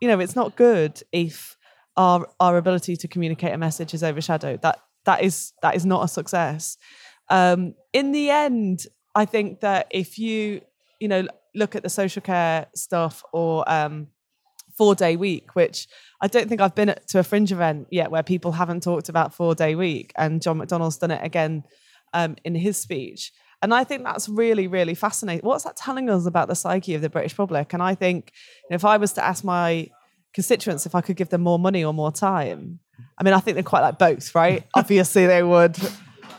you 0.00 0.08
know, 0.08 0.20
it's 0.20 0.36
not 0.36 0.56
good 0.56 1.02
if 1.12 1.56
our 1.96 2.28
our 2.40 2.56
ability 2.56 2.96
to 2.96 3.08
communicate 3.08 3.52
a 3.52 3.58
message 3.58 3.94
is 3.94 4.02
overshadowed. 4.02 4.62
That 4.62 4.80
that 5.04 5.22
is 5.22 5.52
that 5.62 5.74
is 5.74 5.86
not 5.86 6.04
a 6.04 6.08
success. 6.08 6.76
Um, 7.30 7.74
in 7.92 8.12
the 8.12 8.30
end, 8.30 8.86
I 9.18 9.24
think 9.24 9.60
that 9.60 9.88
if 9.90 10.18
you 10.18 10.60
you 11.00 11.08
know 11.08 11.26
look 11.54 11.74
at 11.74 11.82
the 11.82 11.88
social 11.88 12.22
care 12.22 12.66
stuff 12.74 13.24
or 13.32 13.64
um, 13.66 14.08
four 14.76 14.94
day 14.94 15.16
week, 15.16 15.56
which 15.56 15.88
I 16.20 16.28
don't 16.28 16.48
think 16.48 16.60
I've 16.60 16.74
been 16.74 16.90
at, 16.90 17.08
to 17.08 17.18
a 17.18 17.24
fringe 17.24 17.50
event 17.50 17.88
yet 17.90 18.10
where 18.12 18.22
people 18.22 18.52
haven't 18.52 18.82
talked 18.84 19.08
about 19.08 19.34
four 19.34 19.54
day 19.54 19.74
week, 19.74 20.12
and 20.16 20.40
John 20.40 20.58
McDonnell's 20.58 20.98
done 20.98 21.10
it 21.10 21.24
again 21.24 21.64
um, 22.14 22.36
in 22.44 22.54
his 22.54 22.76
speech. 22.76 23.32
And 23.60 23.74
I 23.74 23.82
think 23.82 24.04
that's 24.04 24.28
really, 24.28 24.68
really 24.68 24.94
fascinating. 24.94 25.44
What's 25.44 25.64
that 25.64 25.76
telling 25.76 26.08
us 26.08 26.26
about 26.26 26.46
the 26.46 26.54
psyche 26.54 26.94
of 26.94 27.02
the 27.02 27.10
British 27.10 27.36
public? 27.36 27.72
And 27.72 27.82
I 27.82 27.96
think 27.96 28.32
you 28.64 28.68
know, 28.70 28.76
if 28.76 28.84
I 28.84 28.98
was 28.98 29.12
to 29.14 29.24
ask 29.24 29.42
my 29.42 29.88
constituents 30.32 30.86
if 30.86 30.94
I 30.94 31.00
could 31.00 31.16
give 31.16 31.30
them 31.30 31.40
more 31.40 31.58
money 31.58 31.84
or 31.84 31.92
more 31.92 32.12
time. 32.12 32.78
I 33.18 33.24
mean, 33.24 33.34
I 33.34 33.40
think 33.40 33.56
they're 33.56 33.64
quite 33.64 33.80
like 33.80 33.98
both, 33.98 34.32
right? 34.36 34.64
Obviously, 34.74 35.26
they 35.26 35.42
would. 35.42 35.76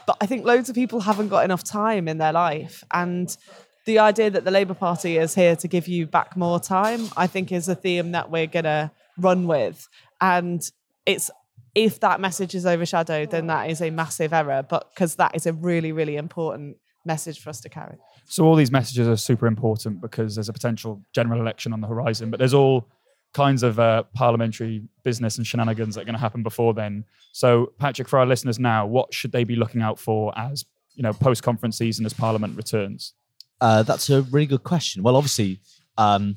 But 0.09 0.17
I 0.21 0.25
think 0.25 0.43
loads 0.43 0.69
of 0.69 0.73
people 0.73 1.01
haven't 1.01 1.27
got 1.27 1.45
enough 1.45 1.63
time 1.63 2.07
in 2.07 2.17
their 2.17 2.33
life. 2.33 2.83
And 2.91 3.37
the 3.85 3.99
idea 3.99 4.31
that 4.31 4.43
the 4.43 4.49
Labour 4.49 4.73
Party 4.73 5.17
is 5.17 5.35
here 5.35 5.55
to 5.57 5.67
give 5.67 5.87
you 5.87 6.07
back 6.07 6.35
more 6.35 6.59
time, 6.59 7.09
I 7.15 7.27
think, 7.27 7.51
is 7.51 7.69
a 7.69 7.75
theme 7.75 8.13
that 8.13 8.31
we're 8.31 8.47
going 8.47 8.63
to 8.63 8.89
run 9.19 9.45
with. 9.45 9.87
And 10.19 10.67
it's 11.05 11.29
if 11.75 11.99
that 11.99 12.19
message 12.19 12.55
is 12.55 12.65
overshadowed, 12.65 13.29
then 13.29 13.45
that 13.47 13.69
is 13.69 13.83
a 13.83 13.91
massive 13.91 14.33
error. 14.33 14.65
But 14.67 14.89
because 14.89 15.17
that 15.17 15.35
is 15.35 15.45
a 15.45 15.53
really, 15.53 15.91
really 15.91 16.15
important 16.15 16.77
message 17.05 17.39
for 17.39 17.51
us 17.51 17.61
to 17.61 17.69
carry. 17.69 17.97
So 18.25 18.45
all 18.45 18.55
these 18.55 18.71
messages 18.71 19.07
are 19.07 19.15
super 19.15 19.45
important 19.45 20.01
because 20.01 20.33
there's 20.33 20.49
a 20.49 20.53
potential 20.53 21.03
general 21.13 21.39
election 21.39 21.71
on 21.71 21.81
the 21.81 21.87
horizon, 21.87 22.31
but 22.31 22.39
there's 22.39 22.55
all 22.55 22.87
kinds 23.33 23.63
of 23.63 23.79
uh, 23.79 24.03
parliamentary 24.13 24.83
business 25.03 25.37
and 25.37 25.45
shenanigans 25.45 25.95
that 25.95 26.01
are 26.01 26.05
going 26.05 26.13
to 26.13 26.19
happen 26.19 26.43
before 26.43 26.73
then. 26.73 27.05
So, 27.31 27.73
Patrick, 27.77 28.07
for 28.07 28.19
our 28.19 28.25
listeners 28.25 28.59
now, 28.59 28.85
what 28.85 29.13
should 29.13 29.31
they 29.31 29.43
be 29.43 29.55
looking 29.55 29.81
out 29.81 29.99
for 29.99 30.37
as 30.37 30.65
you 30.95 31.03
know 31.03 31.13
post 31.13 31.43
conference 31.43 31.77
season 31.77 32.05
as 32.05 32.13
Parliament 32.13 32.55
returns? 32.57 33.13
Uh, 33.61 33.83
that's 33.83 34.09
a 34.09 34.21
really 34.23 34.45
good 34.45 34.63
question. 34.63 35.03
Well, 35.03 35.15
obviously, 35.15 35.59
um, 35.97 36.35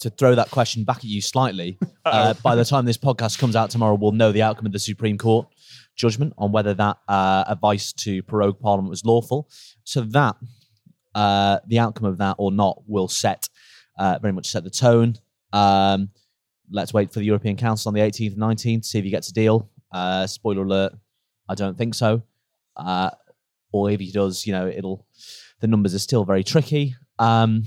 to 0.00 0.10
throw 0.10 0.34
that 0.34 0.50
question 0.50 0.84
back 0.84 0.98
at 0.98 1.04
you 1.04 1.20
slightly, 1.20 1.78
uh, 2.04 2.34
by 2.42 2.54
the 2.54 2.64
time 2.64 2.84
this 2.84 2.98
podcast 2.98 3.38
comes 3.38 3.56
out 3.56 3.70
tomorrow, 3.70 3.94
we'll 3.94 4.12
know 4.12 4.32
the 4.32 4.42
outcome 4.42 4.66
of 4.66 4.72
the 4.72 4.78
Supreme 4.78 5.18
Court 5.18 5.48
judgment 5.96 6.34
on 6.36 6.52
whether 6.52 6.74
that 6.74 6.98
uh, 7.08 7.44
advice 7.48 7.92
to 7.94 8.22
prorogue 8.22 8.60
Parliament 8.60 8.90
was 8.90 9.04
lawful. 9.04 9.48
So 9.84 10.02
that 10.02 10.36
uh, 11.14 11.60
the 11.66 11.78
outcome 11.78 12.06
of 12.06 12.18
that 12.18 12.36
or 12.38 12.52
not 12.52 12.82
will 12.86 13.08
set 13.08 13.48
uh, 13.98 14.18
very 14.20 14.32
much 14.32 14.48
set 14.48 14.64
the 14.64 14.70
tone. 14.70 15.16
Um, 15.52 16.10
let's 16.70 16.92
wait 16.92 17.12
for 17.12 17.20
the 17.20 17.24
European 17.24 17.56
Council 17.56 17.88
on 17.88 17.94
the 17.94 18.00
18th 18.00 18.32
and 18.32 18.42
19th, 18.42 18.84
see 18.84 18.98
if 18.98 19.04
he 19.04 19.10
gets 19.10 19.28
a 19.28 19.32
deal. 19.32 19.70
Uh, 19.92 20.26
spoiler 20.26 20.62
alert, 20.62 20.92
I 21.48 21.54
don't 21.54 21.78
think 21.78 21.94
so. 21.94 22.22
Uh, 22.76 23.10
or 23.72 23.90
if 23.90 24.00
he 24.00 24.10
does, 24.10 24.46
you 24.46 24.52
know, 24.52 24.66
it'll 24.66 25.06
the 25.60 25.66
numbers 25.66 25.94
are 25.94 25.98
still 25.98 26.24
very 26.24 26.44
tricky. 26.44 26.94
Um, 27.18 27.64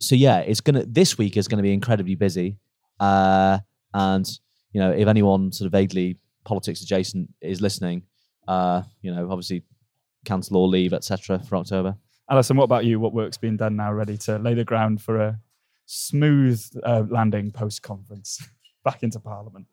so 0.00 0.14
yeah, 0.14 0.40
it's 0.40 0.60
gonna 0.60 0.84
this 0.86 1.16
week 1.18 1.36
is 1.36 1.48
gonna 1.48 1.62
be 1.62 1.72
incredibly 1.72 2.14
busy. 2.14 2.58
Uh, 2.98 3.58
and 3.92 4.28
you 4.72 4.80
know, 4.80 4.90
if 4.90 5.06
anyone 5.06 5.52
sort 5.52 5.66
of 5.66 5.72
vaguely 5.72 6.18
politics 6.44 6.82
adjacent 6.82 7.30
is 7.40 7.60
listening, 7.60 8.02
uh, 8.48 8.82
you 9.02 9.14
know, 9.14 9.30
obviously 9.30 9.62
cancel 10.24 10.56
or 10.56 10.68
leave, 10.68 10.92
etc. 10.92 11.38
for 11.38 11.56
October. 11.56 11.96
Alison, 12.30 12.56
what 12.56 12.64
about 12.64 12.84
you? 12.84 12.98
What 12.98 13.12
work's 13.12 13.36
being 13.36 13.56
done 13.56 13.76
now, 13.76 13.92
ready 13.92 14.16
to 14.18 14.38
lay 14.38 14.54
the 14.54 14.64
ground 14.64 15.02
for 15.02 15.20
a 15.20 15.38
smooth 15.86 16.64
uh, 16.82 17.04
landing 17.08 17.50
post 17.50 17.82
conference 17.82 18.46
back 18.84 19.02
into 19.02 19.20
Parliament? 19.20 19.66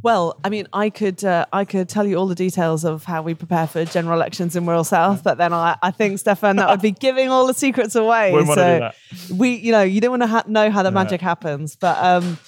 Well, 0.00 0.38
I 0.44 0.48
mean, 0.48 0.68
I 0.72 0.90
could 0.90 1.24
uh, 1.24 1.46
I 1.52 1.64
could 1.64 1.88
tell 1.88 2.06
you 2.06 2.16
all 2.16 2.28
the 2.28 2.36
details 2.36 2.84
of 2.84 3.02
how 3.02 3.22
we 3.22 3.34
prepare 3.34 3.66
for 3.66 3.84
general 3.84 4.14
elections 4.14 4.54
in 4.54 4.64
Wirral 4.64 4.86
South, 4.86 5.24
but 5.24 5.38
then 5.38 5.52
I, 5.52 5.76
I 5.82 5.90
think 5.90 6.20
Stefan 6.20 6.56
that 6.56 6.68
would 6.68 6.80
be 6.80 6.90
giving 7.06 7.30
all 7.30 7.48
the 7.48 7.54
secrets 7.54 7.96
away. 7.96 8.30
Wouldn't 8.30 8.48
want 8.48 8.60
to 8.60 8.92
do 9.10 9.16
so 9.16 9.34
we, 9.34 9.56
you 9.56 9.72
know, 9.72 9.82
you 9.82 10.00
don't 10.00 10.10
want 10.10 10.22
to 10.22 10.28
ha- 10.28 10.44
know 10.46 10.70
how 10.70 10.84
the 10.84 10.92
magic 10.92 11.20
happens, 11.20 11.74
but 11.74 11.96
um, 11.98 12.38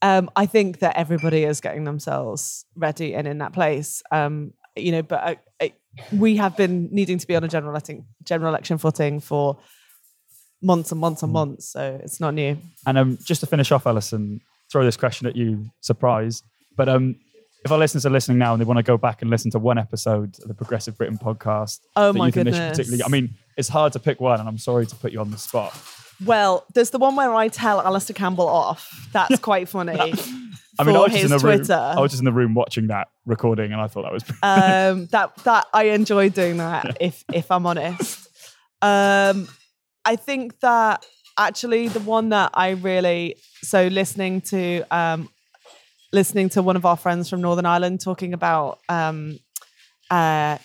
um, 0.00 0.30
I 0.36 0.46
think 0.46 0.78
that 0.78 0.96
everybody 0.96 1.44
is 1.44 1.60
getting 1.60 1.84
themselves 1.84 2.64
ready 2.74 3.14
and 3.14 3.28
in 3.28 3.38
that 3.38 3.52
place. 3.52 4.02
Um, 4.10 4.54
you 4.74 4.92
know, 4.92 5.02
but 5.02 5.22
uh, 5.22 5.34
it, 5.60 5.74
we 6.12 6.36
have 6.36 6.56
been 6.56 6.88
needing 6.92 7.18
to 7.18 7.26
be 7.26 7.36
on 7.36 7.44
a 7.44 7.48
general 7.48 7.72
election 7.72 8.06
general 8.22 8.48
election 8.50 8.78
footing 8.78 9.20
for 9.20 9.58
months 10.62 10.90
and 10.92 11.00
months 11.00 11.22
and 11.22 11.32
months, 11.32 11.68
so 11.68 12.00
it's 12.02 12.20
not 12.20 12.34
new. 12.34 12.56
And 12.86 12.98
um, 12.98 13.18
just 13.24 13.40
to 13.40 13.46
finish 13.46 13.70
off, 13.72 13.86
Alison, 13.86 14.40
throw 14.70 14.84
this 14.84 14.96
question 14.96 15.26
at 15.26 15.36
you, 15.36 15.70
surprise. 15.80 16.42
But 16.76 16.88
um, 16.88 17.16
if 17.64 17.70
our 17.72 17.78
listeners 17.78 18.04
are 18.06 18.10
listening 18.10 18.38
now 18.38 18.52
and 18.52 18.60
they 18.60 18.64
want 18.66 18.78
to 18.78 18.82
go 18.82 18.96
back 18.96 19.22
and 19.22 19.30
listen 19.30 19.50
to 19.52 19.58
one 19.58 19.78
episode 19.78 20.36
of 20.42 20.48
the 20.48 20.54
Progressive 20.54 20.96
Britain 20.96 21.18
podcast, 21.18 21.80
Oh 21.96 22.12
my 22.12 22.26
you 22.26 22.32
think 22.32 22.44
they 22.46 22.52
should 22.52 22.58
goodness. 22.58 22.76
particularly, 22.78 23.04
I 23.04 23.08
mean, 23.08 23.34
it's 23.56 23.68
hard 23.68 23.92
to 23.94 23.98
pick 23.98 24.20
one, 24.20 24.38
and 24.40 24.48
I'm 24.48 24.58
sorry 24.58 24.86
to 24.86 24.96
put 24.96 25.12
you 25.12 25.20
on 25.20 25.30
the 25.30 25.38
spot. 25.38 25.76
Well, 26.24 26.64
there's 26.74 26.90
the 26.90 26.98
one 26.98 27.14
where 27.16 27.34
I 27.34 27.48
tell 27.48 27.80
Alastair 27.80 28.14
Campbell 28.14 28.48
off. 28.48 29.08
That's 29.12 29.38
quite 29.40 29.68
funny. 29.68 29.98
I 30.78 30.84
mean, 30.84 30.96
I 30.96 31.00
was 31.00 31.10
just 31.12 31.22
his 31.22 31.32
in 31.32 31.38
the 31.38 31.44
room. 31.46 31.70
I 31.70 32.00
was 32.00 32.10
just 32.12 32.20
in 32.20 32.24
the 32.24 32.32
room 32.32 32.54
watching 32.54 32.86
that 32.86 33.08
recording, 33.26 33.72
and 33.72 33.80
I 33.80 33.86
thought 33.86 34.02
that 34.02 34.12
was. 34.12 34.24
um, 34.42 35.06
that 35.12 35.36
that 35.44 35.66
I 35.74 35.84
enjoy 35.84 36.28
doing 36.30 36.56
that. 36.58 36.96
If 37.00 37.24
if 37.32 37.50
I'm 37.50 37.66
honest, 37.66 38.28
um, 38.80 39.48
I 40.06 40.14
think 40.14 40.60
that 40.60 41.04
actually 41.36 41.88
the 41.88 42.00
one 42.00 42.30
that 42.30 42.52
I 42.54 42.70
really 42.70 43.36
so 43.62 43.88
listening 43.88 44.40
to 44.42 44.84
um, 44.90 45.28
listening 46.12 46.48
to 46.50 46.62
one 46.62 46.76
of 46.76 46.86
our 46.86 46.96
friends 46.96 47.28
from 47.28 47.40
Northern 47.40 47.66
Ireland 47.66 48.00
talking 48.00 48.32
about 48.32 48.78
um, 48.88 49.38
uh, 50.08 50.58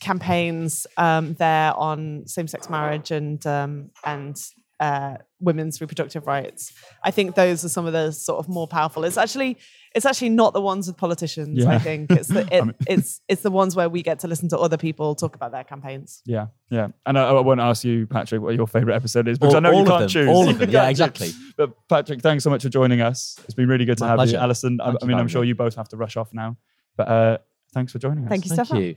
campaigns 0.00 0.86
um, 0.96 1.34
there 1.34 1.74
on 1.74 2.26
same-sex 2.26 2.70
marriage 2.70 3.10
and 3.10 3.46
um, 3.46 3.90
and 4.04 4.36
uh, 4.80 5.18
women's 5.40 5.80
reproductive 5.80 6.26
rights. 6.26 6.72
I 7.04 7.10
think 7.10 7.34
those 7.34 7.64
are 7.64 7.68
some 7.68 7.86
of 7.86 7.92
the 7.92 8.10
sort 8.12 8.38
of 8.38 8.48
more 8.48 8.66
powerful. 8.66 9.04
It's 9.04 9.18
actually 9.18 9.58
it's 9.94 10.06
actually 10.06 10.30
not 10.30 10.54
the 10.54 10.60
ones 10.60 10.86
with 10.86 10.96
politicians. 10.96 11.58
Yeah. 11.58 11.70
I 11.70 11.78
think 11.78 12.10
it's 12.10 12.28
the 12.28 12.40
it, 12.52 12.62
I 12.62 12.64
mean- 12.64 12.74
it's 12.88 13.20
it's 13.28 13.42
the 13.42 13.50
ones 13.50 13.76
where 13.76 13.88
we 13.90 14.02
get 14.02 14.20
to 14.20 14.26
listen 14.28 14.48
to 14.48 14.58
other 14.58 14.78
people 14.78 15.14
talk 15.14 15.34
about 15.36 15.52
their 15.52 15.64
campaigns. 15.64 16.22
yeah, 16.24 16.46
yeah. 16.70 16.88
And 17.04 17.18
I, 17.18 17.28
I 17.28 17.40
won't 17.40 17.60
ask 17.60 17.84
you, 17.84 18.06
Patrick, 18.06 18.40
what 18.40 18.54
your 18.54 18.66
favorite 18.66 18.94
episode 18.94 19.28
is 19.28 19.38
because 19.38 19.54
All- 19.54 19.58
I 19.66 19.70
know 19.70 19.78
you 19.78 19.84
can't 19.84 20.00
them, 20.00 20.08
choose. 20.08 20.28
all 20.28 20.48
of 20.48 20.58
them. 20.58 20.70
Yeah, 20.70 20.84
can't 20.90 20.96
choose. 20.96 21.28
exactly. 21.28 21.52
But 21.58 21.88
Patrick, 21.88 22.22
thanks 22.22 22.42
so 22.44 22.50
much 22.50 22.62
for 22.62 22.70
joining 22.70 23.00
us. 23.02 23.36
It's 23.44 23.54
been 23.54 23.68
really 23.68 23.84
good 23.84 23.98
to 23.98 24.04
My 24.04 24.08
have 24.10 24.16
pleasure. 24.16 24.36
you, 24.36 24.42
Alison. 24.42 24.80
I, 24.80 24.94
I 25.02 25.04
mean, 25.04 25.18
I'm 25.18 25.28
sure 25.28 25.44
you 25.44 25.54
both 25.54 25.74
have 25.76 25.88
to 25.90 25.96
rush 25.98 26.16
off 26.16 26.32
now, 26.32 26.56
but 26.96 27.08
uh, 27.08 27.38
thanks 27.74 27.92
for 27.92 27.98
joining 27.98 28.24
us. 28.24 28.30
Thank 28.30 28.44
you, 28.46 28.56
Thank 28.56 28.66
Stefan. 28.66 28.82
you. 28.82 28.96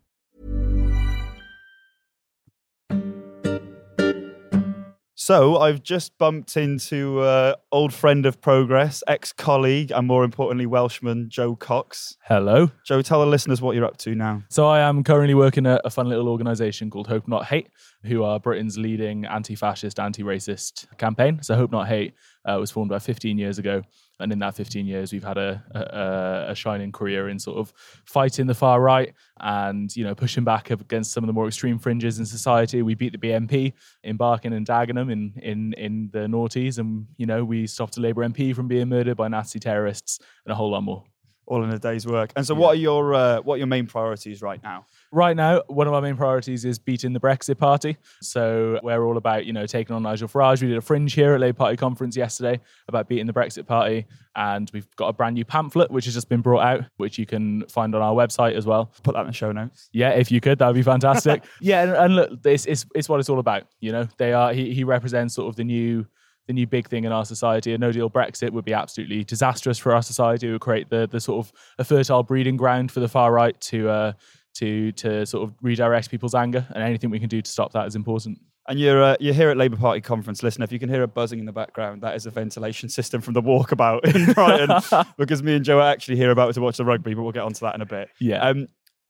So 5.31 5.59
I've 5.59 5.81
just 5.81 6.17
bumped 6.17 6.57
into 6.57 7.21
uh, 7.21 7.55
old 7.71 7.93
friend 7.93 8.25
of 8.25 8.41
progress, 8.41 9.01
ex-colleague, 9.07 9.89
and 9.89 10.05
more 10.05 10.25
importantly, 10.25 10.65
Welshman 10.65 11.29
Joe 11.29 11.55
Cox. 11.55 12.17
Hello. 12.25 12.69
Joe, 12.85 13.01
tell 13.01 13.21
the 13.21 13.25
listeners 13.27 13.61
what 13.61 13.73
you're 13.73 13.85
up 13.85 13.95
to 13.99 14.13
now. 14.13 14.43
So 14.49 14.67
I 14.67 14.81
am 14.81 15.05
currently 15.05 15.33
working 15.33 15.65
at 15.65 15.79
a 15.85 15.89
fun 15.89 16.09
little 16.09 16.27
organisation 16.27 16.89
called 16.89 17.07
Hope 17.07 17.29
Not 17.29 17.45
Hate, 17.45 17.69
who 18.03 18.25
are 18.25 18.41
Britain's 18.41 18.77
leading 18.77 19.23
anti-fascist, 19.23 20.01
anti-racist 20.01 20.97
campaign. 20.97 21.41
So 21.41 21.55
Hope 21.55 21.71
Not 21.71 21.87
Hate 21.87 22.13
uh, 22.43 22.57
was 22.59 22.69
formed 22.69 22.91
about 22.91 23.03
15 23.03 23.37
years 23.37 23.57
ago, 23.57 23.83
and 24.21 24.31
in 24.31 24.39
that 24.39 24.55
15 24.55 24.85
years, 24.85 25.11
we've 25.11 25.23
had 25.23 25.37
a, 25.37 25.63
a, 25.71 26.51
a 26.51 26.55
shining 26.55 26.91
career 26.91 27.29
in 27.29 27.39
sort 27.39 27.57
of 27.57 27.73
fighting 28.05 28.47
the 28.47 28.53
far 28.53 28.81
right 28.81 29.13
and 29.39 29.95
you 29.95 30.03
know 30.03 30.15
pushing 30.15 30.43
back 30.43 30.69
against 30.69 31.11
some 31.11 31.23
of 31.23 31.27
the 31.27 31.33
more 31.33 31.47
extreme 31.47 31.79
fringes 31.79 32.19
in 32.19 32.25
society. 32.25 32.81
We 32.81 32.95
beat 32.95 33.11
the 33.11 33.17
BNP 33.17 33.73
in 34.03 34.17
Barking 34.17 34.53
and 34.53 34.65
Dagenham 34.65 35.11
in 35.11 35.33
in 35.41 35.73
in 35.73 36.09
the 36.11 36.19
noughties, 36.19 36.77
and 36.77 37.07
you 37.17 37.25
know 37.25 37.43
we 37.43 37.67
stopped 37.67 37.97
a 37.97 38.01
Labour 38.01 38.27
MP 38.27 38.55
from 38.55 38.67
being 38.67 38.89
murdered 38.89 39.17
by 39.17 39.27
Nazi 39.27 39.59
terrorists 39.59 40.19
and 40.45 40.51
a 40.51 40.55
whole 40.55 40.71
lot 40.71 40.81
more. 40.81 41.03
All 41.47 41.63
in 41.63 41.71
a 41.71 41.79
day's 41.79 42.07
work. 42.07 42.31
And 42.35 42.45
so, 42.45 42.55
what 42.55 42.69
are 42.69 42.79
your 42.79 43.13
uh, 43.13 43.41
what 43.41 43.55
are 43.55 43.57
your 43.57 43.67
main 43.67 43.87
priorities 43.87 44.41
right 44.41 44.61
now? 44.63 44.85
Right 45.13 45.35
now, 45.35 45.61
one 45.67 45.87
of 45.87 45.93
our 45.93 46.01
main 46.01 46.15
priorities 46.15 46.63
is 46.63 46.79
beating 46.79 47.11
the 47.11 47.19
Brexit 47.19 47.57
Party. 47.57 47.97
So 48.21 48.79
we're 48.81 49.03
all 49.03 49.17
about, 49.17 49.45
you 49.45 49.51
know, 49.51 49.65
taking 49.65 49.93
on 49.93 50.03
Nigel 50.03 50.29
Farage. 50.29 50.61
We 50.61 50.69
did 50.69 50.77
a 50.77 50.81
fringe 50.81 51.13
here 51.13 51.33
at 51.33 51.41
Labour 51.41 51.57
Party 51.57 51.75
conference 51.75 52.15
yesterday 52.15 52.61
about 52.87 53.09
beating 53.09 53.27
the 53.27 53.33
Brexit 53.33 53.67
Party, 53.67 54.05
and 54.37 54.71
we've 54.73 54.87
got 54.95 55.07
a 55.07 55.13
brand 55.13 55.35
new 55.35 55.43
pamphlet 55.43 55.91
which 55.91 56.05
has 56.05 56.13
just 56.13 56.29
been 56.29 56.39
brought 56.39 56.61
out, 56.61 56.85
which 56.95 57.17
you 57.17 57.25
can 57.25 57.67
find 57.67 57.93
on 57.93 58.01
our 58.01 58.13
website 58.13 58.55
as 58.55 58.65
well. 58.65 58.89
Put 59.03 59.15
that 59.15 59.21
in 59.21 59.27
the 59.27 59.33
show 59.33 59.51
notes. 59.51 59.89
Yeah, 59.91 60.11
if 60.11 60.31
you 60.31 60.39
could, 60.39 60.59
that 60.59 60.67
would 60.67 60.75
be 60.75 60.81
fantastic. 60.81 61.43
yeah, 61.59 61.83
and, 61.83 61.91
and 61.91 62.15
look, 62.15 62.41
this 62.41 62.65
is 62.65 62.85
it's 62.95 63.09
what 63.09 63.19
it's 63.19 63.27
all 63.27 63.39
about. 63.39 63.63
You 63.81 63.91
know, 63.91 64.07
they 64.17 64.31
are 64.31 64.53
he, 64.53 64.73
he 64.73 64.85
represents 64.85 65.35
sort 65.35 65.49
of 65.49 65.57
the 65.57 65.65
new 65.65 66.05
the 66.47 66.53
new 66.53 66.67
big 66.67 66.87
thing 66.87 67.03
in 67.03 67.11
our 67.11 67.25
society. 67.25 67.73
A 67.73 67.77
no 67.77 67.91
deal 67.91 68.09
Brexit 68.09 68.51
would 68.51 68.65
be 68.65 68.73
absolutely 68.73 69.23
disastrous 69.23 69.77
for 69.77 69.93
our 69.93 70.01
society. 70.01 70.47
It 70.47 70.51
would 70.53 70.61
create 70.61 70.89
the 70.89 71.07
the 71.07 71.19
sort 71.19 71.45
of 71.45 71.53
a 71.77 71.83
fertile 71.83 72.23
breeding 72.23 72.57
ground 72.57 72.91
for 72.91 72.99
the 72.99 73.07
far 73.07 73.31
right 73.33 73.59
to 73.61 73.89
uh, 73.89 74.13
to 74.55 74.91
to 74.93 75.25
sort 75.25 75.47
of 75.47 75.55
redirect 75.61 76.09
people's 76.09 76.35
anger, 76.35 76.65
and 76.73 76.83
anything 76.83 77.09
we 77.09 77.19
can 77.19 77.29
do 77.29 77.41
to 77.41 77.51
stop 77.51 77.73
that 77.73 77.87
is 77.87 77.95
important. 77.95 78.39
And 78.67 78.79
you're 78.79 79.03
uh, 79.03 79.15
you're 79.19 79.33
here 79.33 79.49
at 79.49 79.57
Labour 79.57 79.77
Party 79.77 80.01
conference. 80.01 80.43
Listen, 80.43 80.61
if 80.61 80.71
you 80.71 80.79
can 80.79 80.89
hear 80.89 81.03
a 81.03 81.07
buzzing 81.07 81.39
in 81.39 81.45
the 81.45 81.51
background, 81.51 82.01
that 82.03 82.15
is 82.15 82.25
a 82.25 82.31
ventilation 82.31 82.89
system 82.89 83.21
from 83.21 83.33
the 83.33 83.41
walkabout 83.41 84.03
in 84.05 84.33
Brighton, 84.33 85.05
because 85.17 85.41
me 85.41 85.55
and 85.55 85.65
Joe 85.65 85.79
are 85.79 85.91
actually 85.91 86.17
here 86.17 86.31
about 86.31 86.53
to 86.53 86.61
watch 86.61 86.77
the 86.77 86.85
rugby, 86.85 87.13
but 87.13 87.23
we'll 87.23 87.31
get 87.31 87.43
onto 87.43 87.65
that 87.65 87.75
in 87.75 87.81
a 87.81 87.85
bit. 87.85 88.09
Yeah. 88.19 88.37
Um, 88.37 88.67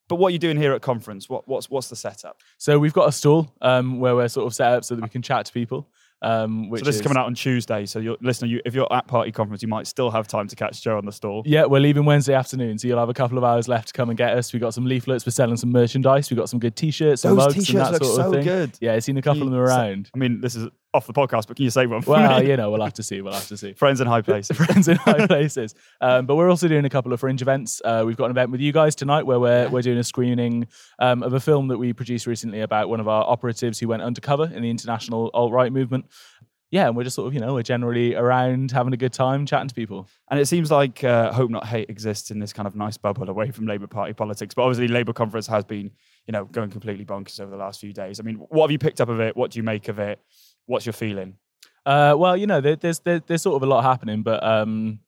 but 0.08 0.16
what 0.16 0.28
are 0.28 0.32
you 0.32 0.38
doing 0.38 0.56
here 0.56 0.72
at 0.74 0.82
conference? 0.82 1.28
What, 1.28 1.46
what's 1.48 1.70
what's 1.70 1.88
the 1.88 1.96
setup? 1.96 2.40
So 2.58 2.78
we've 2.78 2.92
got 2.92 3.08
a 3.08 3.12
stall 3.12 3.54
um, 3.62 4.00
where 4.00 4.14
we're 4.14 4.28
sort 4.28 4.46
of 4.46 4.54
set 4.54 4.72
up 4.72 4.84
so 4.84 4.94
that 4.94 5.02
we 5.02 5.08
can 5.08 5.22
chat 5.22 5.46
to 5.46 5.52
people. 5.52 5.88
Um, 6.22 6.68
which 6.70 6.82
so 6.82 6.84
this 6.84 6.96
is, 6.96 7.02
coming 7.02 7.18
out 7.18 7.26
on 7.26 7.34
Tuesday. 7.34 7.84
So 7.84 7.98
you're 7.98 8.16
listener, 8.20 8.46
you, 8.46 8.60
if 8.64 8.74
you're 8.74 8.90
at 8.92 9.08
party 9.08 9.32
conference, 9.32 9.60
you 9.60 9.68
might 9.68 9.88
still 9.88 10.10
have 10.12 10.28
time 10.28 10.46
to 10.46 10.54
catch 10.54 10.80
Joe 10.80 10.96
on 10.96 11.04
the 11.04 11.10
stall. 11.12 11.42
Yeah, 11.44 11.64
we're 11.64 11.80
leaving 11.80 12.04
Wednesday 12.04 12.34
afternoon, 12.34 12.78
so 12.78 12.86
you'll 12.86 13.00
have 13.00 13.08
a 13.08 13.14
couple 13.14 13.38
of 13.38 13.44
hours 13.44 13.66
left 13.66 13.88
to 13.88 13.92
come 13.92 14.08
and 14.08 14.16
get 14.16 14.36
us. 14.36 14.52
We 14.52 14.60
got 14.60 14.72
some 14.72 14.86
leaflets, 14.86 15.26
we're 15.26 15.32
selling 15.32 15.56
some 15.56 15.72
merchandise, 15.72 16.30
we 16.30 16.36
got 16.36 16.48
some 16.48 16.60
good 16.60 16.76
t-shirts, 16.76 17.22
some 17.22 17.36
Those 17.36 17.46
mugs, 17.46 17.54
t-shirts 17.54 17.70
and 17.70 17.80
that 17.80 17.92
look 17.92 18.04
sort 18.04 18.16
so 18.16 18.26
of 18.28 18.32
thing. 18.34 18.44
good. 18.44 18.78
Yeah, 18.80 18.94
I've 18.94 19.02
seen 19.04 19.16
a 19.16 19.22
couple 19.22 19.40
Can 19.40 19.48
of 19.48 19.52
them 19.52 19.60
around. 19.60 20.10
I 20.14 20.18
mean, 20.18 20.40
this 20.40 20.54
is 20.54 20.68
off 20.94 21.06
the 21.06 21.12
podcast, 21.12 21.46
but 21.46 21.56
can 21.56 21.64
you 21.64 21.70
say 21.70 21.86
one? 21.86 22.02
For 22.02 22.10
Well, 22.12 22.40
me? 22.40 22.48
you 22.50 22.56
know, 22.56 22.70
we'll 22.70 22.82
have 22.82 22.92
to 22.94 23.02
see. 23.02 23.20
We'll 23.22 23.32
have 23.32 23.48
to 23.48 23.56
see. 23.56 23.72
friends 23.84 24.00
in 24.00 24.06
high 24.06 24.22
places. 24.22 24.56
friends 24.66 24.88
in 24.88 24.96
high 24.96 25.26
places. 25.28 25.74
Um, 26.00 26.26
but 26.26 26.36
we're 26.36 26.50
also 26.50 26.68
doing 26.68 26.84
a 26.84 26.90
couple 26.90 27.12
of 27.12 27.20
fringe 27.20 27.40
events. 27.42 27.80
Uh, 27.84 28.02
we've 28.06 28.16
got 28.16 28.26
an 28.26 28.32
event 28.32 28.50
with 28.50 28.60
you 28.60 28.72
guys 28.72 28.94
tonight 28.94 29.24
where 29.24 29.40
we're 29.40 29.68
we're 29.70 29.82
doing 29.82 29.98
a 29.98 30.04
screening 30.04 30.66
um, 30.98 31.22
of 31.22 31.32
a 31.32 31.40
film 31.40 31.68
that 31.68 31.78
we 31.78 31.92
produced 31.92 32.26
recently 32.26 32.60
about 32.60 32.88
one 32.88 33.00
of 33.00 33.08
our 33.08 33.24
operatives 33.24 33.78
who 33.78 33.88
went 33.88 34.02
undercover 34.02 34.44
in 34.44 34.62
the 34.62 34.70
international 34.70 35.30
alt 35.34 35.52
right 35.52 35.72
movement. 35.72 36.06
Yeah, 36.70 36.86
and 36.86 36.96
we're 36.96 37.04
just 37.04 37.16
sort 37.16 37.28
of 37.28 37.34
you 37.34 37.40
know 37.40 37.52
we're 37.52 37.62
generally 37.62 38.14
around 38.14 38.70
having 38.70 38.94
a 38.94 38.96
good 38.96 39.12
time 39.12 39.44
chatting 39.44 39.68
to 39.68 39.74
people. 39.74 40.08
And 40.30 40.40
it 40.40 40.46
seems 40.46 40.70
like 40.70 41.04
uh, 41.04 41.30
Hope 41.32 41.50
Not 41.50 41.66
Hate 41.66 41.90
exists 41.90 42.30
in 42.30 42.38
this 42.38 42.52
kind 42.54 42.66
of 42.66 42.74
nice 42.74 42.96
bubble 42.96 43.28
away 43.28 43.50
from 43.50 43.66
Labour 43.66 43.86
Party 43.86 44.14
politics. 44.14 44.54
But 44.54 44.62
obviously, 44.62 44.88
Labour 44.88 45.12
conference 45.12 45.46
has 45.48 45.64
been, 45.64 45.90
you 46.26 46.32
know, 46.32 46.46
going 46.46 46.70
completely 46.70 47.04
bonkers 47.04 47.40
over 47.40 47.50
the 47.50 47.58
last 47.58 47.78
few 47.80 47.92
days. 47.92 48.20
I 48.20 48.22
mean, 48.22 48.36
what 48.36 48.64
have 48.64 48.70
you 48.70 48.78
picked 48.78 49.02
up 49.02 49.10
of 49.10 49.20
it? 49.20 49.36
What 49.36 49.50
do 49.50 49.58
you 49.58 49.62
make 49.62 49.88
of 49.88 49.98
it? 49.98 50.18
What's 50.72 50.86
your 50.86 50.94
feeling? 50.94 51.36
Uh, 51.84 52.14
well, 52.16 52.34
you 52.36 52.46
know, 52.46 52.60
there, 52.62 52.76
there's 52.76 53.00
there, 53.00 53.20
there's 53.20 53.42
sort 53.42 53.56
of 53.56 53.62
a 53.62 53.66
lot 53.66 53.82
happening, 53.82 54.22
but 54.22 54.42
um, 54.42 55.00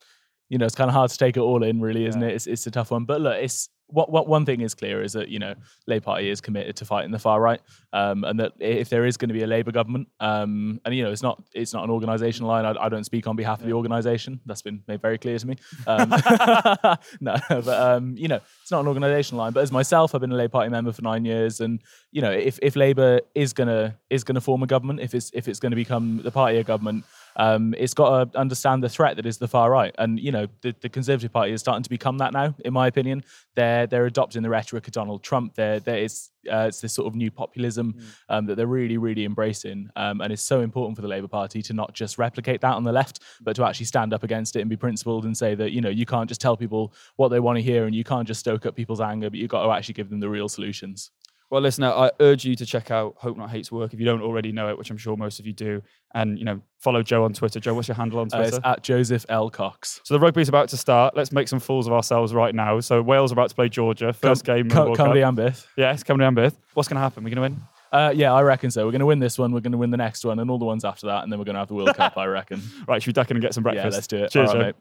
you 0.51 0.59
know, 0.59 0.67
it's 0.67 0.75
kind 0.75 0.91
of 0.91 0.95
hard 0.95 1.11
to 1.11 1.17
take 1.17 1.37
it 1.39 1.41
all 1.41 1.63
in, 1.63 1.81
really, 1.81 2.05
isn't 2.05 2.21
Yeah. 2.21 2.29
it? 2.29 2.35
It's, 2.35 2.47
it's 2.47 2.67
a 2.67 2.71
tough 2.71 2.91
one. 2.91 3.05
But 3.07 3.23
look, 3.23 3.37
it's 3.43 3.71
what, 3.89 4.11
what 4.11 4.27
one 4.27 4.45
thing 4.45 4.61
is 4.61 4.75
clear 4.75 5.03
is 5.03 5.13
that 5.13 5.29
you 5.29 5.39
know, 5.39 5.55
Labour 5.87 6.05
Party 6.05 6.31
is 6.31 6.41
committed 6.41 6.77
to 6.77 6.85
fighting 6.85 7.11
the 7.11 7.19
far 7.19 7.41
right, 7.41 7.61
um, 7.93 8.25
and 8.25 8.41
that 8.41 8.53
if 8.59 8.89
there 8.89 9.05
is 9.05 9.17
going 9.17 9.29
to 9.29 9.35
be 9.35 9.43
a 9.43 9.47
Labour 9.47 9.73
government, 9.73 10.09
um, 10.21 10.81
and 10.85 10.95
you 10.95 11.03
know, 11.03 11.13
it's 11.13 11.23
not 11.23 11.43
it's 11.55 11.73
not 11.73 11.85
an 11.85 11.91
organisation 11.91 12.47
line. 12.47 12.65
I, 12.65 12.75
I 12.85 12.89
don't 12.89 13.05
speak 13.05 13.27
on 13.27 13.37
behalf 13.37 13.61
of 13.61 13.67
the 13.67 13.73
organisation. 13.73 14.41
That's 14.47 14.63
been 14.63 14.83
made 14.89 15.01
very 15.01 15.19
clear 15.19 15.39
to 15.39 15.47
me. 15.47 15.57
Um, 15.87 16.09
no, 17.21 17.37
but 17.49 17.69
um, 17.69 18.17
you 18.17 18.27
know, 18.27 18.41
it's 18.63 18.71
not 18.71 18.81
an 18.81 18.89
organisation 18.89 19.37
line. 19.37 19.53
But 19.53 19.61
as 19.61 19.71
myself, 19.71 20.15
I've 20.15 20.21
been 20.21 20.33
a 20.33 20.37
Labour 20.37 20.51
Party 20.51 20.71
member 20.71 20.93
for 20.93 21.03
nine 21.03 21.25
years, 21.25 21.61
and 21.61 21.81
you 22.11 22.23
know, 22.23 22.31
if, 22.31 22.59
if 22.63 22.75
Labour 22.75 23.21
is 23.35 23.53
gonna 23.53 23.97
is 24.09 24.25
gonna 24.25 24.41
form 24.41 24.63
a 24.63 24.67
government, 24.67 25.01
if 25.01 25.15
it's 25.15 25.31
if 25.35 25.47
it's 25.47 25.61
going 25.61 25.73
to 25.73 25.77
become 25.77 26.21
the 26.23 26.31
party 26.31 26.59
of 26.59 26.67
government, 26.67 27.05
um, 27.37 27.75
it's 27.77 27.95
got 27.95 28.33
to 28.33 28.39
understand 28.39 28.83
the 28.83 28.89
threat 28.89 29.17
that 29.17 29.27
is 29.27 29.39
the 29.39 29.49
far 29.49 29.71
right. 29.71 29.95
And 29.99 30.19
you 30.21 30.33
know, 30.33 30.47
the, 30.61 30.75
the 30.81 30.89
Conservative 30.89 31.33
Party 31.33 31.53
is 31.53 31.61
starting 31.61 31.83
to 31.83 31.91
become 31.91 32.19
that 32.19 32.33
now. 32.33 32.55
In 32.65 32.73
my 32.73 32.87
opinion, 32.87 33.25
they're 33.55 33.87
they're 33.87 34.07
adopting 34.07 34.43
the 34.43 34.51
rhetoric 34.51 34.87
of 34.87 34.93
Donald 34.93 35.23
Trump. 35.23 35.55
There 35.55 35.81
there 35.81 35.99
is 35.99 36.31
uh, 36.51 36.67
it's 36.69 36.81
this 36.81 36.93
sort 36.93 37.09
of 37.09 37.15
new 37.15 37.31
populism 37.31 37.95
um, 38.29 38.47
that 38.47 38.57
they're 38.57 38.67
really 38.67 38.99
really 38.99 39.25
embracing, 39.25 39.91
um, 39.97 40.21
and 40.21 40.33
it's 40.33 40.43
so 40.43 40.61
important 40.61 40.97
for 40.97 41.03
the 41.03 41.09
Labour 41.09 41.29
Party 41.29 41.63
to 41.63 41.73
not 41.73 41.95
just 41.95 42.19
replicate 42.19 42.61
that 42.61 42.75
on 42.75 42.85
the 42.85 42.93
left, 42.93 43.21
but 43.41 43.57
to 43.57 43.65
actually 43.65 43.87
stand 43.87 44.13
up 44.13 44.23
against 44.23 44.57
it 44.57 44.61
and 44.61 44.71
be 44.71 44.77
principled 44.77 45.25
and 45.25 45.37
say 45.37 45.55
that 45.55 45.73
you 45.73 45.81
know 45.81 45.91
you 45.91 46.07
can't 46.07 46.29
just 46.29 46.41
tell 46.41 46.57
people 46.57 46.93
what 47.17 47.29
they 47.29 47.41
want 47.41 47.57
to 47.57 47.63
hear 47.63 47.87
and 47.87 47.95
you 47.95 48.05
can't 48.05 48.27
just 48.27 48.41
stoke 48.41 48.67
up 48.67 48.77
people's 48.77 49.01
anger, 49.01 49.31
but 49.31 49.39
you've 49.39 49.51
got 49.51 49.65
to 49.65 49.71
actually 49.71 49.95
give 49.95 50.11
them 50.11 50.21
the 50.21 50.29
real 50.29 50.49
solutions. 50.49 51.11
Well, 51.55 51.63
listener, 51.63 51.89
I 51.91 52.11
urge 52.19 52.45
you 52.45 52.57
to 52.57 52.67
check 52.67 52.91
out 52.91 53.15
Hope 53.17 53.37
Not 53.37 53.49
Hate's 53.49 53.71
work 53.71 53.95
if 53.95 54.01
you 54.01 54.05
don't 54.05 54.23
already 54.23 54.51
know 54.51 54.69
it, 54.71 54.77
which 54.77 54.91
I'm 54.91 54.97
sure 54.97 55.17
most 55.17 55.39
of 55.39 55.47
you 55.47 55.53
do. 55.53 55.83
And, 56.13 56.37
you 56.37 56.45
know, 56.45 56.61
follow 56.81 57.01
Joe 57.03 57.23
on 57.25 57.33
Twitter. 57.33 57.61
Joe, 57.61 57.75
what's 57.75 57.87
your 57.87 57.95
handle 57.95 58.19
on 58.19 58.27
Uh, 58.33 58.39
Twitter? 58.39 58.57
it's 58.57 58.67
at 58.67 58.83
Joseph 58.83 59.25
L. 59.29 59.51
Cox. 59.51 60.01
so 60.03 60.15
the 60.15 60.19
rugby's 60.21 60.49
about 60.49 60.69
to 60.71 60.77
start. 60.77 61.17
Let's 61.17 61.31
make 61.31 61.47
some 61.47 61.61
fools 61.61 61.87
of 61.87 61.93
ourselves 61.93 62.35
right 62.35 62.53
now. 62.55 62.81
So 62.81 63.01
Wales 63.03 63.31
are 63.31 63.35
about 63.37 63.51
to 63.51 63.55
play 63.55 63.69
Georgia. 63.69 64.13
First 64.13 64.45
game. 64.45 64.63
in 64.63 64.69
the 64.69 64.75
Co- 64.75 64.85
World 64.87 64.97
comedy 64.97 65.21
ambith. 65.21 65.65
Yeah, 65.77 65.93
it's 65.93 66.03
coming 66.03 66.19
down 66.21 66.35
Bith. 66.35 66.55
What's 66.75 66.89
going 66.89 66.97
to 66.97 67.01
happen? 67.03 67.23
We're 67.23 67.31
going 67.35 67.53
to 67.55 67.57
win? 67.57 67.63
Uh, 67.93 68.11
yeah, 68.13 68.33
I 68.33 68.43
reckon 68.43 68.73
so. 68.73 68.85
We're 68.85 68.91
going 68.91 68.99
to 69.01 69.07
win 69.07 69.21
this 69.21 69.39
one. 69.39 69.53
We're 69.53 69.61
going 69.61 69.71
to 69.71 69.79
win 69.79 69.91
the 69.93 69.97
next 69.97 70.25
one, 70.25 70.41
and 70.41 70.51
all 70.51 70.59
the 70.59 70.65
ones 70.65 70.85
after 70.85 71.07
that, 71.07 71.23
and 71.23 71.31
then 71.33 71.39
we're 71.39 71.45
going 71.45 71.55
to 71.55 71.61
have 71.61 71.69
the 71.69 71.75
World 71.75 71.95
Cup. 71.97 72.17
I 72.19 72.27
reckon. 72.27 72.61
Right, 72.89 73.01
should 73.01 73.07
we 73.11 73.13
duck 73.13 73.31
in 73.31 73.37
and 73.37 73.43
get 73.43 73.55
some 73.55 73.63
breakfast? 73.63 73.85
Yeah, 73.85 73.97
let's 73.97 74.07
do 74.09 74.17
it. 74.25 74.31
Cheers, 74.33 74.49
All 74.49 74.55
Joe. 74.55 74.59
right, 74.61 74.67
mate. 74.67 74.77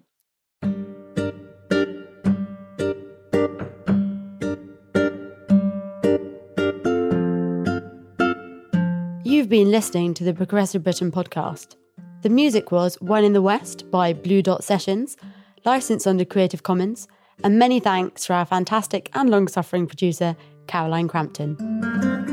You've 9.34 9.50
been 9.50 9.72
listening 9.72 10.14
to 10.14 10.24
the 10.24 10.32
Progressive 10.36 10.84
Britain 10.84 11.12
podcast. 11.12 11.76
The 12.22 12.30
music 12.30 12.72
was 12.72 13.02
One 13.02 13.24
in 13.24 13.34
the 13.34 13.42
West 13.42 13.90
by 13.90 14.14
Blue 14.14 14.44
Dot 14.44 14.64
Sessions, 14.64 15.18
licensed 15.66 16.06
under 16.06 16.24
Creative 16.24 16.62
Commons, 16.62 17.08
and 17.44 17.58
many 17.58 17.80
thanks 17.80 18.28
to 18.28 18.34
our 18.34 18.46
fantastic 18.46 19.10
and 19.16 19.32
long 19.32 19.48
suffering 19.48 19.88
producer, 19.88 20.36
Caroline 20.68 21.08
Crampton. 21.08 22.33